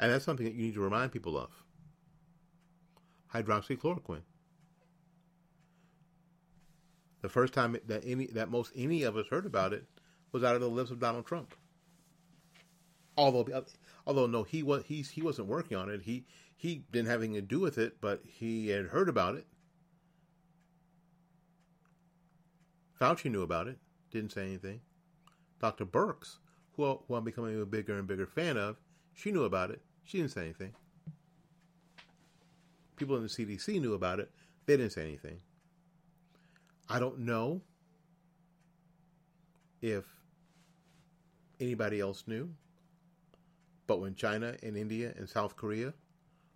And 0.00 0.12
that's 0.12 0.24
something 0.24 0.46
that 0.46 0.54
you 0.54 0.62
need 0.62 0.74
to 0.74 0.80
remind 0.80 1.12
people 1.12 1.38
of. 1.38 1.50
Hydroxychloroquine. 3.34 4.22
The 7.22 7.28
first 7.28 7.54
time 7.54 7.76
that 7.86 8.02
any 8.04 8.26
that 8.26 8.50
most 8.50 8.72
any 8.74 9.04
of 9.04 9.16
us 9.16 9.26
heard 9.28 9.46
about 9.46 9.72
it 9.72 9.86
was 10.32 10.42
out 10.42 10.54
of 10.54 10.60
the 10.60 10.68
lips 10.68 10.90
of 10.90 10.98
Donald 10.98 11.24
Trump. 11.24 11.54
Although, 13.16 13.64
although 14.06 14.26
no, 14.26 14.42
he 14.42 14.62
was 14.62 14.84
he 14.84 15.02
he 15.02 15.22
wasn't 15.22 15.48
working 15.48 15.76
on 15.76 15.88
it. 15.88 16.02
He 16.02 16.24
he 16.56 16.84
didn't 16.90 17.08
have 17.08 17.20
anything 17.20 17.34
to 17.34 17.42
do 17.42 17.60
with 17.60 17.78
it, 17.78 18.00
but 18.00 18.22
he 18.24 18.68
had 18.68 18.86
heard 18.86 19.08
about 19.08 19.36
it. 19.36 19.46
Fauci 23.00 23.30
knew 23.30 23.42
about 23.42 23.66
it, 23.66 23.78
didn't 24.10 24.32
say 24.32 24.42
anything. 24.42 24.80
Dr. 25.60 25.84
Birx, 25.84 26.38
who, 26.76 27.00
who 27.06 27.14
I'm 27.14 27.24
becoming 27.24 27.60
a 27.60 27.66
bigger 27.66 27.98
and 27.98 28.06
bigger 28.06 28.26
fan 28.26 28.56
of, 28.56 28.76
she 29.12 29.32
knew 29.32 29.42
about 29.42 29.70
it, 29.70 29.82
she 30.04 30.18
didn't 30.18 30.30
say 30.30 30.42
anything. 30.42 30.72
People 33.02 33.16
in 33.16 33.24
the 33.24 33.28
CDC 33.28 33.80
knew 33.80 33.94
about 33.94 34.20
it. 34.20 34.30
They 34.64 34.76
didn't 34.76 34.92
say 34.92 35.02
anything. 35.02 35.40
I 36.88 37.00
don't 37.00 37.18
know 37.18 37.60
if 39.80 40.04
anybody 41.58 41.98
else 41.98 42.22
knew, 42.28 42.54
But 43.88 44.00
when 44.00 44.14
China 44.14 44.54
and 44.62 44.76
India 44.76 45.12
and 45.16 45.28
South 45.28 45.56
Korea 45.56 45.94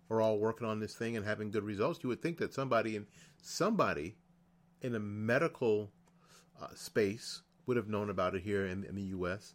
are 0.09 0.21
all 0.21 0.39
working 0.39 0.65
on 0.65 0.79
this 0.79 0.95
thing 0.95 1.17
and 1.17 1.25
having 1.25 1.51
good 1.51 1.65
results, 1.65 1.99
you 2.01 2.07
would 2.07 2.21
think 2.21 2.37
that 2.37 2.53
somebody 2.53 2.95
in 2.95 3.07
somebody 3.41 4.15
in 4.81 4.95
a 4.95 4.99
medical 4.99 5.91
uh, 6.61 6.67
space 6.75 7.41
would 7.65 7.75
have 7.75 7.89
known 7.89 8.09
about 8.09 8.35
it 8.35 8.43
here 8.43 8.65
in, 8.65 8.85
in 8.85 8.95
the 8.95 9.09
U.S. 9.17 9.53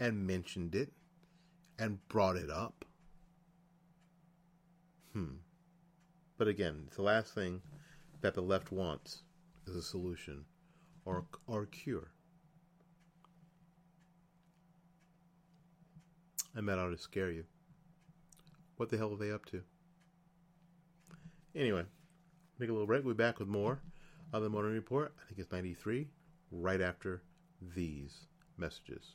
and 0.00 0.26
mentioned 0.26 0.74
it 0.74 0.92
and 1.78 2.00
brought 2.08 2.34
it 2.34 2.50
up. 2.50 2.84
Hmm. 5.12 5.36
But 6.42 6.48
again, 6.48 6.88
the 6.96 7.02
last 7.02 7.36
thing 7.36 7.62
that 8.20 8.34
the 8.34 8.40
left 8.40 8.72
wants 8.72 9.22
is 9.64 9.76
a 9.76 9.80
solution 9.80 10.44
or 11.04 11.24
or 11.46 11.62
a 11.62 11.66
cure. 11.68 12.10
And 16.56 16.68
that 16.68 16.80
ought 16.80 16.88
to 16.88 16.98
scare 16.98 17.30
you. 17.30 17.44
What 18.76 18.88
the 18.88 18.98
hell 18.98 19.12
are 19.12 19.16
they 19.16 19.30
up 19.30 19.46
to? 19.52 19.62
Anyway, 21.54 21.84
make 22.58 22.70
a 22.70 22.72
little 22.72 22.88
break. 22.88 23.04
We'll 23.04 23.14
be 23.14 23.22
back 23.22 23.38
with 23.38 23.46
more 23.46 23.78
of 24.32 24.42
the 24.42 24.50
Morning 24.50 24.72
Report. 24.72 25.14
I 25.22 25.28
think 25.28 25.38
it's 25.38 25.52
93, 25.52 26.08
right 26.50 26.80
after 26.80 27.22
these 27.76 28.26
messages. 28.58 29.14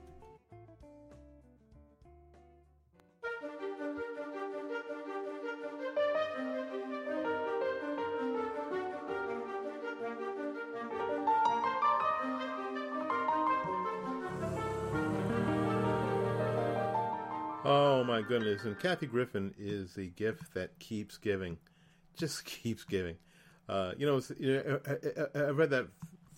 Oh 18.01 18.03
my 18.03 18.23
goodness! 18.23 18.63
And 18.63 18.79
Kathy 18.79 19.05
Griffin 19.05 19.53
is 19.59 19.93
the 19.93 20.07
gift 20.07 20.55
that 20.55 20.79
keeps 20.79 21.19
giving, 21.19 21.59
just 22.17 22.43
keeps 22.45 22.83
giving. 22.83 23.15
Uh, 23.69 23.91
you 23.95 24.07
know, 24.07 24.19
you 24.39 24.53
know 24.55 24.79
I, 24.87 25.39
I, 25.39 25.43
I, 25.43 25.49
read 25.51 25.69
that, 25.69 25.87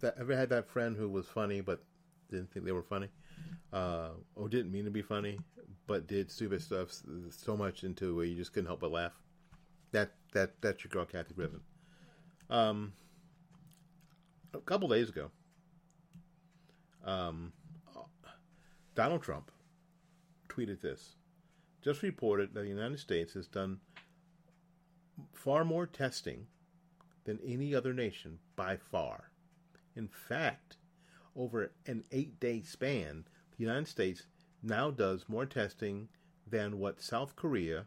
that. 0.02 0.16
Ever 0.20 0.36
had 0.36 0.50
that 0.50 0.68
friend 0.68 0.98
who 0.98 1.08
was 1.08 1.26
funny 1.26 1.62
but 1.62 1.82
didn't 2.30 2.52
think 2.52 2.66
they 2.66 2.74
were 2.74 2.84
funny, 2.84 3.08
uh, 3.72 4.10
or 4.36 4.50
didn't 4.50 4.74
mean 4.74 4.84
to 4.84 4.92
be 4.92 5.02
funny, 5.02 5.40
but 5.88 6.06
did 6.06 6.30
stupid 6.30 6.62
stuff 6.62 6.90
so 7.30 7.56
much 7.56 7.86
into 7.86 8.14
where 8.14 8.26
you 8.26 8.36
just 8.36 8.52
couldn't 8.52 8.68
help 8.68 8.82
but 8.82 8.92
laugh. 8.92 9.14
That 9.94 10.12
that 10.34 10.60
that's 10.60 10.84
your 10.84 10.90
girl, 10.90 11.06
Kathy 11.06 11.34
Griffin. 11.34 11.62
Um, 12.50 12.92
a 14.54 14.60
couple 14.60 14.90
days 14.90 15.08
ago, 15.08 15.32
um, 17.06 17.54
Donald 18.96 19.24
Trump 19.24 19.50
tweeted 20.50 20.82
this 20.82 21.16
just 21.84 22.02
reported 22.02 22.54
that 22.54 22.62
the 22.62 22.68
United 22.68 23.00
States 23.00 23.34
has 23.34 23.48
done 23.48 23.80
far 25.34 25.66
more 25.66 25.86
testing 25.86 26.48
than 27.26 27.40
any 27.46 27.76
other 27.76 27.94
nation 27.94 28.40
by 28.56 28.78
far. 28.78 29.32
In 29.96 30.08
fact, 30.08 30.78
over 31.36 31.72
an 31.86 32.04
eight 32.12 32.40
day 32.40 32.62
span, 32.62 33.26
the 33.58 33.64
United 33.64 33.88
States 33.88 34.24
now 34.62 34.92
does 34.92 35.26
more 35.28 35.46
testing 35.46 36.08
than 36.48 36.80
what 36.80 37.02
South 37.02 37.36
Korea, 37.36 37.86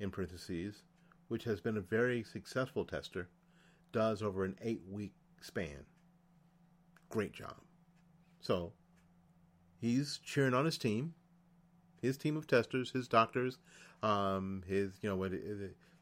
in 0.00 0.10
parentheses, 0.10 0.82
which 1.28 1.44
has 1.44 1.60
been 1.60 1.76
a 1.76 1.82
very 1.82 2.22
successful 2.22 2.84
tester, 2.84 3.28
does 3.92 4.22
over 4.22 4.44
an 4.44 4.56
eight 4.62 4.82
week 4.88 5.12
span. 5.40 5.84
Great 7.10 7.32
job. 7.32 7.56
So, 8.40 8.72
he's 9.80 10.18
cheering 10.24 10.54
on 10.54 10.64
his 10.64 10.78
team 10.78 11.14
his 12.00 12.16
team 12.16 12.36
of 12.36 12.46
testers, 12.46 12.90
his 12.90 13.08
doctors, 13.08 13.58
um, 14.02 14.62
his 14.66 14.92
you 15.02 15.08
know 15.08 15.16
what 15.16 15.32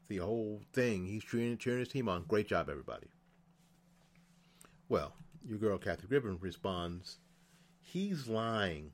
the 0.07 0.17
whole 0.17 0.61
thing. 0.73 1.05
He's 1.05 1.23
cheering, 1.23 1.57
cheering 1.57 1.79
his 1.79 1.89
team 1.89 2.07
on. 2.07 2.23
Great 2.27 2.47
job, 2.47 2.69
everybody. 2.69 3.07
Well, 4.89 5.13
your 5.47 5.57
girl 5.57 5.77
Kathy 5.77 6.07
Griffin 6.07 6.37
responds, 6.39 7.17
"He's 7.81 8.27
lying. 8.27 8.91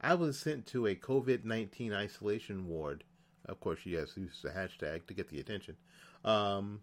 I 0.00 0.14
was 0.14 0.38
sent 0.38 0.66
to 0.68 0.86
a 0.86 0.94
COVID 0.94 1.44
nineteen 1.44 1.92
isolation 1.92 2.66
ward. 2.66 3.04
Of 3.46 3.60
course, 3.60 3.80
she 3.80 3.94
has 3.94 4.16
used 4.16 4.42
the 4.42 4.50
hashtag 4.50 5.06
to 5.06 5.14
get 5.14 5.28
the 5.28 5.40
attention. 5.40 5.76
Um, 6.24 6.82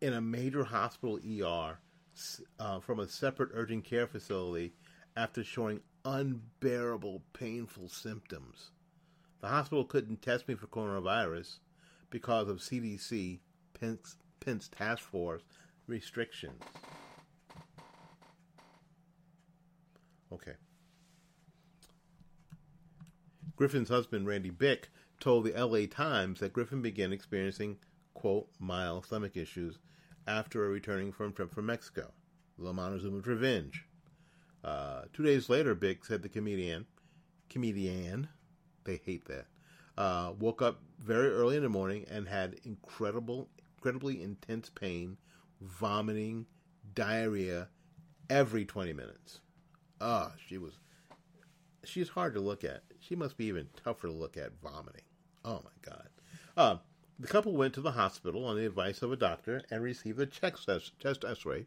in 0.00 0.12
a 0.12 0.20
major 0.20 0.64
hospital 0.64 1.18
ER 1.18 1.78
uh, 2.58 2.80
from 2.80 3.00
a 3.00 3.08
separate 3.08 3.50
urgent 3.52 3.84
care 3.84 4.06
facility 4.06 4.72
after 5.16 5.44
showing 5.44 5.80
unbearable, 6.04 7.22
painful 7.32 7.88
symptoms. 7.88 8.70
The 9.40 9.48
hospital 9.48 9.84
couldn't 9.84 10.22
test 10.22 10.48
me 10.48 10.54
for 10.54 10.66
coronavirus 10.66 11.58
because 12.10 12.48
of 12.48 12.58
CDC 12.58 13.38
Pence, 13.78 14.16
Pence 14.40 14.68
task 14.68 15.02
force 15.02 15.42
restrictions. 15.86 16.62
Okay. 20.32 20.54
Griffin's 23.56 23.88
husband, 23.88 24.26
Randy 24.26 24.50
Bick, 24.50 24.88
told 25.18 25.44
the 25.44 25.52
LA 25.52 25.86
Times 25.86 26.40
that 26.40 26.52
Griffin 26.52 26.80
began 26.80 27.12
experiencing, 27.12 27.76
quote, 28.14 28.48
mild 28.58 29.06
stomach 29.06 29.36
issues 29.36 29.78
after 30.26 30.60
returning 30.68 31.12
from 31.12 31.32
trip 31.32 31.52
from 31.52 31.66
Mexico. 31.66 32.12
Lil 32.56 32.74
Montezuma's 32.74 33.26
revenge. 33.26 33.86
Uh, 34.62 35.02
two 35.12 35.22
days 35.22 35.48
later, 35.48 35.74
Bick 35.74 36.04
said 36.04 36.22
the 36.22 36.28
comedian, 36.28 36.86
comedian, 37.48 38.28
they 38.84 39.00
hate 39.04 39.26
that, 39.26 39.46
uh, 39.96 40.32
woke 40.38 40.60
up 40.62 40.80
very 40.98 41.28
early 41.28 41.56
in 41.56 41.62
the 41.62 41.68
morning 41.68 42.04
and 42.10 42.28
had 42.28 42.56
incredible, 42.64 43.48
incredibly 43.76 44.22
intense 44.22 44.68
pain, 44.68 45.16
vomiting, 45.60 46.46
diarrhea 46.94 47.68
every 48.28 48.64
20 48.64 48.92
minutes. 48.92 49.40
Ah, 50.00 50.32
she 50.46 50.58
was, 50.58 50.78
she's 51.84 52.10
hard 52.10 52.34
to 52.34 52.40
look 52.40 52.64
at. 52.64 52.82
She 53.00 53.16
must 53.16 53.36
be 53.36 53.46
even 53.46 53.68
tougher 53.82 54.08
to 54.08 54.12
look 54.12 54.36
at 54.36 54.60
vomiting. 54.62 55.04
Oh 55.44 55.62
my 55.64 55.70
God. 55.82 56.08
Uh, 56.56 56.76
the 57.18 57.26
couple 57.26 57.52
went 57.52 57.74
to 57.74 57.80
the 57.80 57.92
hospital 57.92 58.44
on 58.44 58.56
the 58.56 58.66
advice 58.66 59.02
of 59.02 59.12
a 59.12 59.16
doctor 59.16 59.62
and 59.70 59.82
received 59.82 60.20
a 60.20 60.26
chest, 60.26 60.68
chest 60.98 61.24
x-ray 61.26 61.66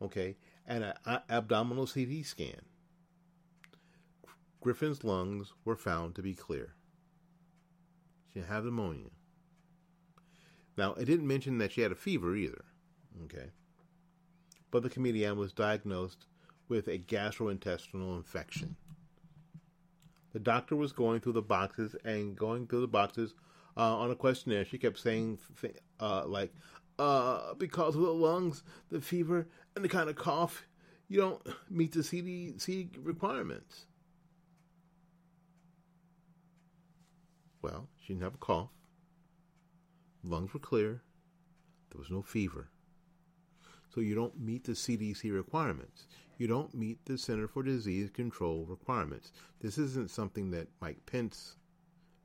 okay, 0.00 0.36
and 0.68 0.84
an 0.84 1.20
abdominal 1.30 1.86
CT 1.86 2.24
scan. 2.24 2.60
Griffin's 4.60 5.02
lungs 5.02 5.54
were 5.64 5.76
found 5.76 6.14
to 6.14 6.22
be 6.22 6.34
clear. 6.34 6.74
She 8.32 8.40
had 8.40 8.64
pneumonia. 8.64 9.10
Now, 10.76 10.92
it 10.94 11.06
didn't 11.06 11.26
mention 11.26 11.58
that 11.58 11.72
she 11.72 11.80
had 11.80 11.90
a 11.90 11.96
fever 11.96 12.36
either, 12.36 12.64
okay? 13.24 13.50
But 14.70 14.82
the 14.82 14.90
comedian 14.90 15.38
was 15.38 15.52
diagnosed 15.52 16.26
with 16.68 16.86
a 16.86 16.98
gastrointestinal 16.98 18.16
infection. 18.16 18.76
The 20.32 20.38
doctor 20.38 20.76
was 20.76 20.92
going 20.92 21.20
through 21.20 21.32
the 21.32 21.42
boxes 21.42 21.96
and 22.04 22.36
going 22.36 22.66
through 22.66 22.82
the 22.82 22.86
boxes 22.86 23.34
uh, 23.76 23.96
on 23.96 24.10
a 24.10 24.14
questionnaire. 24.14 24.66
She 24.66 24.76
kept 24.76 24.98
saying, 24.98 25.38
uh, 25.98 26.26
like, 26.26 26.52
uh, 26.98 27.54
because 27.54 27.94
of 27.94 28.02
the 28.02 28.12
lungs, 28.12 28.62
the 28.90 29.00
fever, 29.00 29.48
and 29.74 29.84
the 29.84 29.88
kind 29.88 30.08
of 30.08 30.16
cough, 30.16 30.66
you 31.08 31.20
don't 31.20 31.42
meet 31.70 31.92
the 31.92 32.00
CDC 32.00 32.90
requirements. 33.02 33.86
Well, 37.62 37.88
she 38.00 38.12
didn't 38.12 38.24
have 38.24 38.34
a 38.34 38.38
cough. 38.38 38.70
Lungs 40.22 40.52
were 40.52 40.60
clear. 40.60 41.02
There 41.90 41.98
was 41.98 42.10
no 42.10 42.22
fever. 42.22 42.68
So 43.94 44.00
you 44.00 44.14
don't 44.14 44.38
meet 44.38 44.64
the 44.64 44.72
CDC 44.72 45.32
requirements. 45.32 46.06
You 46.36 46.46
don't 46.46 46.74
meet 46.74 47.04
the 47.04 47.18
Center 47.18 47.48
for 47.48 47.62
Disease 47.62 48.10
Control 48.10 48.64
requirements. 48.66 49.32
This 49.60 49.78
isn't 49.78 50.10
something 50.10 50.50
that 50.52 50.68
Mike 50.80 51.04
Pence 51.06 51.56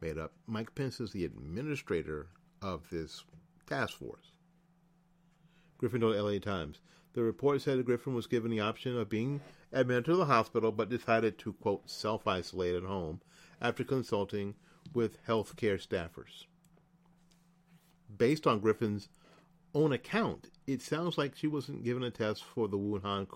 made 0.02 0.18
up. 0.18 0.34
Mike 0.46 0.76
Pence 0.76 1.00
is 1.00 1.12
the 1.12 1.26
administrator 1.26 2.28
of 2.62 2.88
this 2.92 3.24
task 3.66 3.98
force. 3.98 4.33
Griffin 5.84 6.00
told 6.00 6.16
LA 6.16 6.40
Times. 6.40 6.80
The 7.12 7.24
report 7.24 7.62
said 7.62 7.78
that 7.78 7.86
Griffin 7.86 8.14
was 8.14 8.26
given 8.26 8.50
the 8.50 8.62
option 8.62 8.98
of 8.98 9.10
being 9.10 9.42
admitted 9.74 10.06
to 10.06 10.16
the 10.16 10.24
hospital, 10.24 10.72
but 10.72 10.88
decided 10.88 11.38
to, 11.40 11.52
quote, 11.52 11.90
self 11.90 12.26
isolate 12.26 12.74
at 12.74 12.84
home 12.84 13.20
after 13.60 13.84
consulting 13.84 14.56
with 14.94 15.22
healthcare 15.28 15.86
staffers. 15.86 16.46
Based 18.18 18.48
on 18.48 18.62
Griffin's 18.62 19.10
own 19.76 19.92
account, 19.92 20.52
it 20.66 20.82
sounds 20.82 21.18
like 21.18 21.36
she 21.36 21.48
wasn't 21.48 21.84
given 21.84 22.04
a 22.04 22.12
test 22.12 22.46
for 22.46 22.70
the 22.70 22.78
Wuhan 22.78 23.28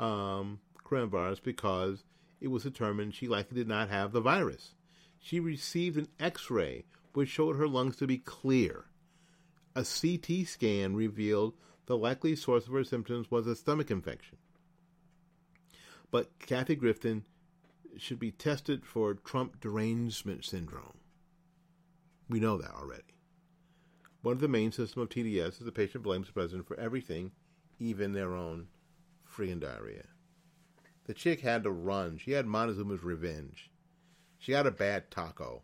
um, 0.00 0.58
coronavirus 0.84 1.44
because 1.44 2.02
it 2.40 2.48
was 2.48 2.64
determined 2.64 3.14
she 3.14 3.28
likely 3.28 3.54
did 3.54 3.68
not 3.68 3.88
have 3.88 4.10
the 4.10 4.20
virus. 4.20 4.74
She 5.20 5.38
received 5.38 5.96
an 5.96 6.08
x 6.18 6.50
ray 6.50 6.86
which 7.12 7.28
showed 7.28 7.54
her 7.54 7.68
lungs 7.68 7.94
to 7.98 8.08
be 8.08 8.18
clear 8.18 8.86
a 9.74 9.84
CT 9.84 10.46
scan 10.46 10.94
revealed 10.94 11.54
the 11.86 11.96
likely 11.96 12.36
source 12.36 12.66
of 12.66 12.72
her 12.72 12.84
symptoms 12.84 13.30
was 13.30 13.46
a 13.46 13.56
stomach 13.56 13.90
infection. 13.90 14.38
But 16.10 16.38
Kathy 16.38 16.76
Griffin 16.76 17.24
should 17.96 18.18
be 18.18 18.30
tested 18.30 18.84
for 18.84 19.14
Trump 19.14 19.60
derangement 19.60 20.44
syndrome. 20.44 20.98
We 22.28 22.40
know 22.40 22.56
that 22.58 22.74
already. 22.74 23.02
One 24.22 24.34
of 24.34 24.40
the 24.40 24.48
main 24.48 24.70
systems 24.70 25.02
of 25.02 25.08
TDS 25.08 25.58
is 25.58 25.64
the 25.64 25.72
patient 25.72 26.04
blames 26.04 26.28
the 26.28 26.32
president 26.32 26.66
for 26.68 26.78
everything, 26.78 27.32
even 27.78 28.12
their 28.12 28.34
own 28.34 28.68
freaking 29.28 29.60
diarrhea. 29.60 30.04
The 31.04 31.14
chick 31.14 31.40
had 31.40 31.64
to 31.64 31.70
run. 31.70 32.18
She 32.18 32.32
had 32.32 32.46
Montezuma's 32.46 33.02
revenge. 33.02 33.70
She 34.38 34.52
had 34.52 34.66
a 34.66 34.70
bad 34.70 35.10
taco. 35.10 35.62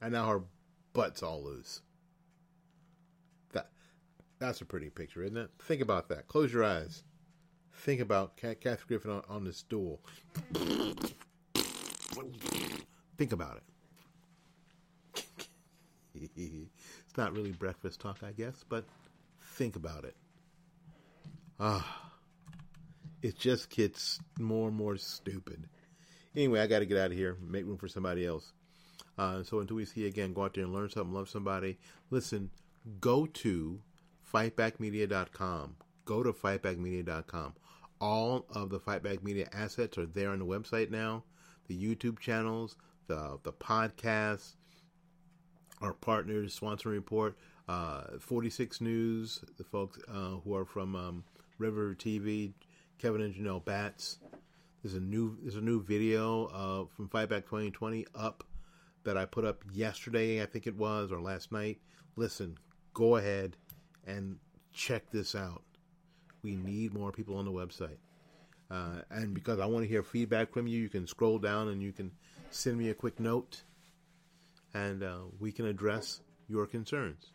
And 0.00 0.12
now 0.12 0.28
her 0.28 0.44
butt's 0.92 1.22
all 1.22 1.42
loose. 1.42 1.82
That's 4.42 4.60
a 4.60 4.64
pretty 4.64 4.90
picture, 4.90 5.22
isn't 5.22 5.36
it? 5.36 5.50
Think 5.60 5.82
about 5.82 6.08
that. 6.08 6.26
Close 6.26 6.52
your 6.52 6.64
eyes. 6.64 7.04
Think 7.74 8.00
about 8.00 8.36
Kathy 8.36 8.82
Griffin 8.88 9.12
on, 9.12 9.22
on 9.28 9.44
the 9.44 9.52
stool. 9.52 10.00
Think 13.16 13.30
about 13.30 13.60
it. 15.14 15.24
it's 16.36 17.16
not 17.16 17.32
really 17.32 17.52
breakfast 17.52 18.00
talk, 18.00 18.18
I 18.24 18.32
guess, 18.32 18.64
but 18.68 18.84
think 19.54 19.76
about 19.76 20.04
it. 20.04 20.16
Ah, 21.60 22.10
it 23.22 23.38
just 23.38 23.70
gets 23.70 24.18
more 24.40 24.66
and 24.66 24.76
more 24.76 24.96
stupid. 24.96 25.68
Anyway, 26.34 26.58
I 26.58 26.66
got 26.66 26.80
to 26.80 26.86
get 26.86 26.98
out 26.98 27.12
of 27.12 27.16
here. 27.16 27.36
Make 27.40 27.64
room 27.64 27.78
for 27.78 27.86
somebody 27.86 28.26
else. 28.26 28.52
Uh, 29.16 29.44
so 29.44 29.60
until 29.60 29.76
we 29.76 29.84
see 29.84 30.00
you 30.00 30.08
again, 30.08 30.32
go 30.32 30.42
out 30.42 30.54
there 30.54 30.64
and 30.64 30.72
learn 30.72 30.90
something, 30.90 31.14
love 31.14 31.28
somebody. 31.28 31.78
Listen, 32.10 32.50
go 33.00 33.26
to 33.26 33.78
fightbackmedia.com. 34.32 35.76
Go 36.04 36.22
to 36.22 36.32
fightbackmedia.com. 36.32 37.54
All 38.00 38.46
of 38.50 38.70
the 38.70 38.80
Fightback 38.80 39.22
Media 39.22 39.48
assets 39.52 39.96
are 39.96 40.06
there 40.06 40.30
on 40.30 40.40
the 40.40 40.44
website 40.44 40.90
now. 40.90 41.22
The 41.68 41.80
YouTube 41.80 42.18
channels, 42.18 42.76
the 43.06 43.38
the 43.44 43.52
podcasts, 43.52 44.54
our 45.80 45.92
partners, 45.92 46.58
Swansen 46.58 46.86
Report, 46.86 47.36
uh, 47.68 48.18
46 48.18 48.80
News, 48.80 49.44
the 49.56 49.62
folks 49.62 49.98
uh, 50.08 50.36
who 50.42 50.54
are 50.56 50.64
from 50.64 50.96
um, 50.96 51.24
River 51.58 51.94
TV, 51.94 52.54
Kevin 52.98 53.20
and 53.20 53.34
Janelle 53.34 53.64
Batts. 53.64 54.18
There's 54.82 54.94
a 54.94 55.00
new 55.00 55.36
there's 55.40 55.54
a 55.54 55.60
new 55.60 55.80
video 55.80 56.46
uh, 56.46 56.84
from 56.96 57.08
Fightback 57.08 57.44
2020 57.44 58.06
up 58.16 58.42
that 59.04 59.16
I 59.16 59.26
put 59.26 59.44
up 59.44 59.62
yesterday, 59.72 60.42
I 60.42 60.46
think 60.46 60.66
it 60.66 60.76
was, 60.76 61.12
or 61.12 61.20
last 61.20 61.52
night. 61.52 61.78
Listen, 62.16 62.58
go 62.94 63.16
ahead, 63.16 63.56
and 64.06 64.38
check 64.72 65.10
this 65.10 65.34
out. 65.34 65.62
We 66.42 66.56
need 66.56 66.94
more 66.94 67.12
people 67.12 67.36
on 67.36 67.44
the 67.44 67.52
website. 67.52 67.98
Uh, 68.70 69.02
and 69.10 69.34
because 69.34 69.60
I 69.60 69.66
want 69.66 69.84
to 69.84 69.88
hear 69.88 70.02
feedback 70.02 70.52
from 70.52 70.66
you, 70.66 70.80
you 70.80 70.88
can 70.88 71.06
scroll 71.06 71.38
down 71.38 71.68
and 71.68 71.82
you 71.82 71.92
can 71.92 72.10
send 72.50 72.78
me 72.78 72.88
a 72.88 72.94
quick 72.94 73.20
note 73.20 73.62
and 74.74 75.02
uh, 75.02 75.18
we 75.38 75.52
can 75.52 75.66
address 75.66 76.20
your 76.48 76.66
concerns. 76.66 77.26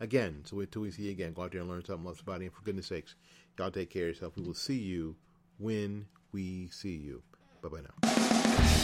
Again, 0.00 0.42
so 0.44 0.58
until 0.60 0.82
we 0.82 0.90
see 0.90 1.04
you 1.04 1.10
again, 1.10 1.32
go 1.32 1.42
out 1.42 1.52
there 1.52 1.60
and 1.60 1.70
learn 1.70 1.84
something, 1.84 2.04
love 2.04 2.16
somebody, 2.16 2.46
and 2.46 2.54
for 2.54 2.62
goodness 2.62 2.86
sakes, 2.86 3.14
y'all 3.58 3.70
take 3.70 3.90
care 3.90 4.04
of 4.04 4.08
yourself. 4.08 4.36
We 4.36 4.42
will 4.42 4.54
see 4.54 4.78
you 4.78 5.16
when 5.58 6.06
we 6.32 6.68
see 6.70 6.96
you. 6.96 7.22
Bye 7.62 7.68
bye 7.68 7.80
now. 7.80 8.83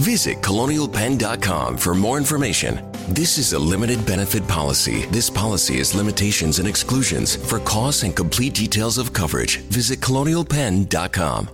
Visit 0.00 0.40
colonialpenn.com 0.42 1.78
for 1.78 1.94
more 1.94 2.18
information. 2.18 2.90
This 3.08 3.38
is 3.38 3.52
a 3.52 3.58
limited 3.58 4.04
benefit 4.04 4.46
policy. 4.46 5.06
This 5.10 5.30
policy 5.30 5.78
has 5.78 5.94
limitations 5.94 6.58
and 6.58 6.68
exclusions. 6.68 7.36
For 7.36 7.60
costs 7.60 8.02
and 8.02 8.14
complete 8.14 8.54
details 8.54 8.98
of 8.98 9.12
coverage, 9.12 9.58
visit 9.58 10.00
colonialpenn.com. 10.00 11.48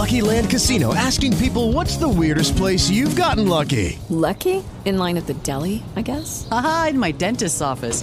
Lucky 0.00 0.22
Land 0.22 0.48
Casino 0.48 0.94
asking 0.94 1.36
people 1.36 1.72
what's 1.72 1.96
the 1.96 2.08
weirdest 2.08 2.56
place 2.56 2.88
you've 2.88 3.16
gotten 3.16 3.46
lucky? 3.48 3.98
Lucky? 4.08 4.64
In 4.84 4.96
line 4.96 5.18
at 5.18 5.26
the 5.26 5.34
deli, 5.34 5.82
I 5.94 6.02
guess? 6.02 6.48
Aha, 6.50 6.86
in 6.90 6.98
my 6.98 7.10
dentist's 7.10 7.60
office. 7.60 8.02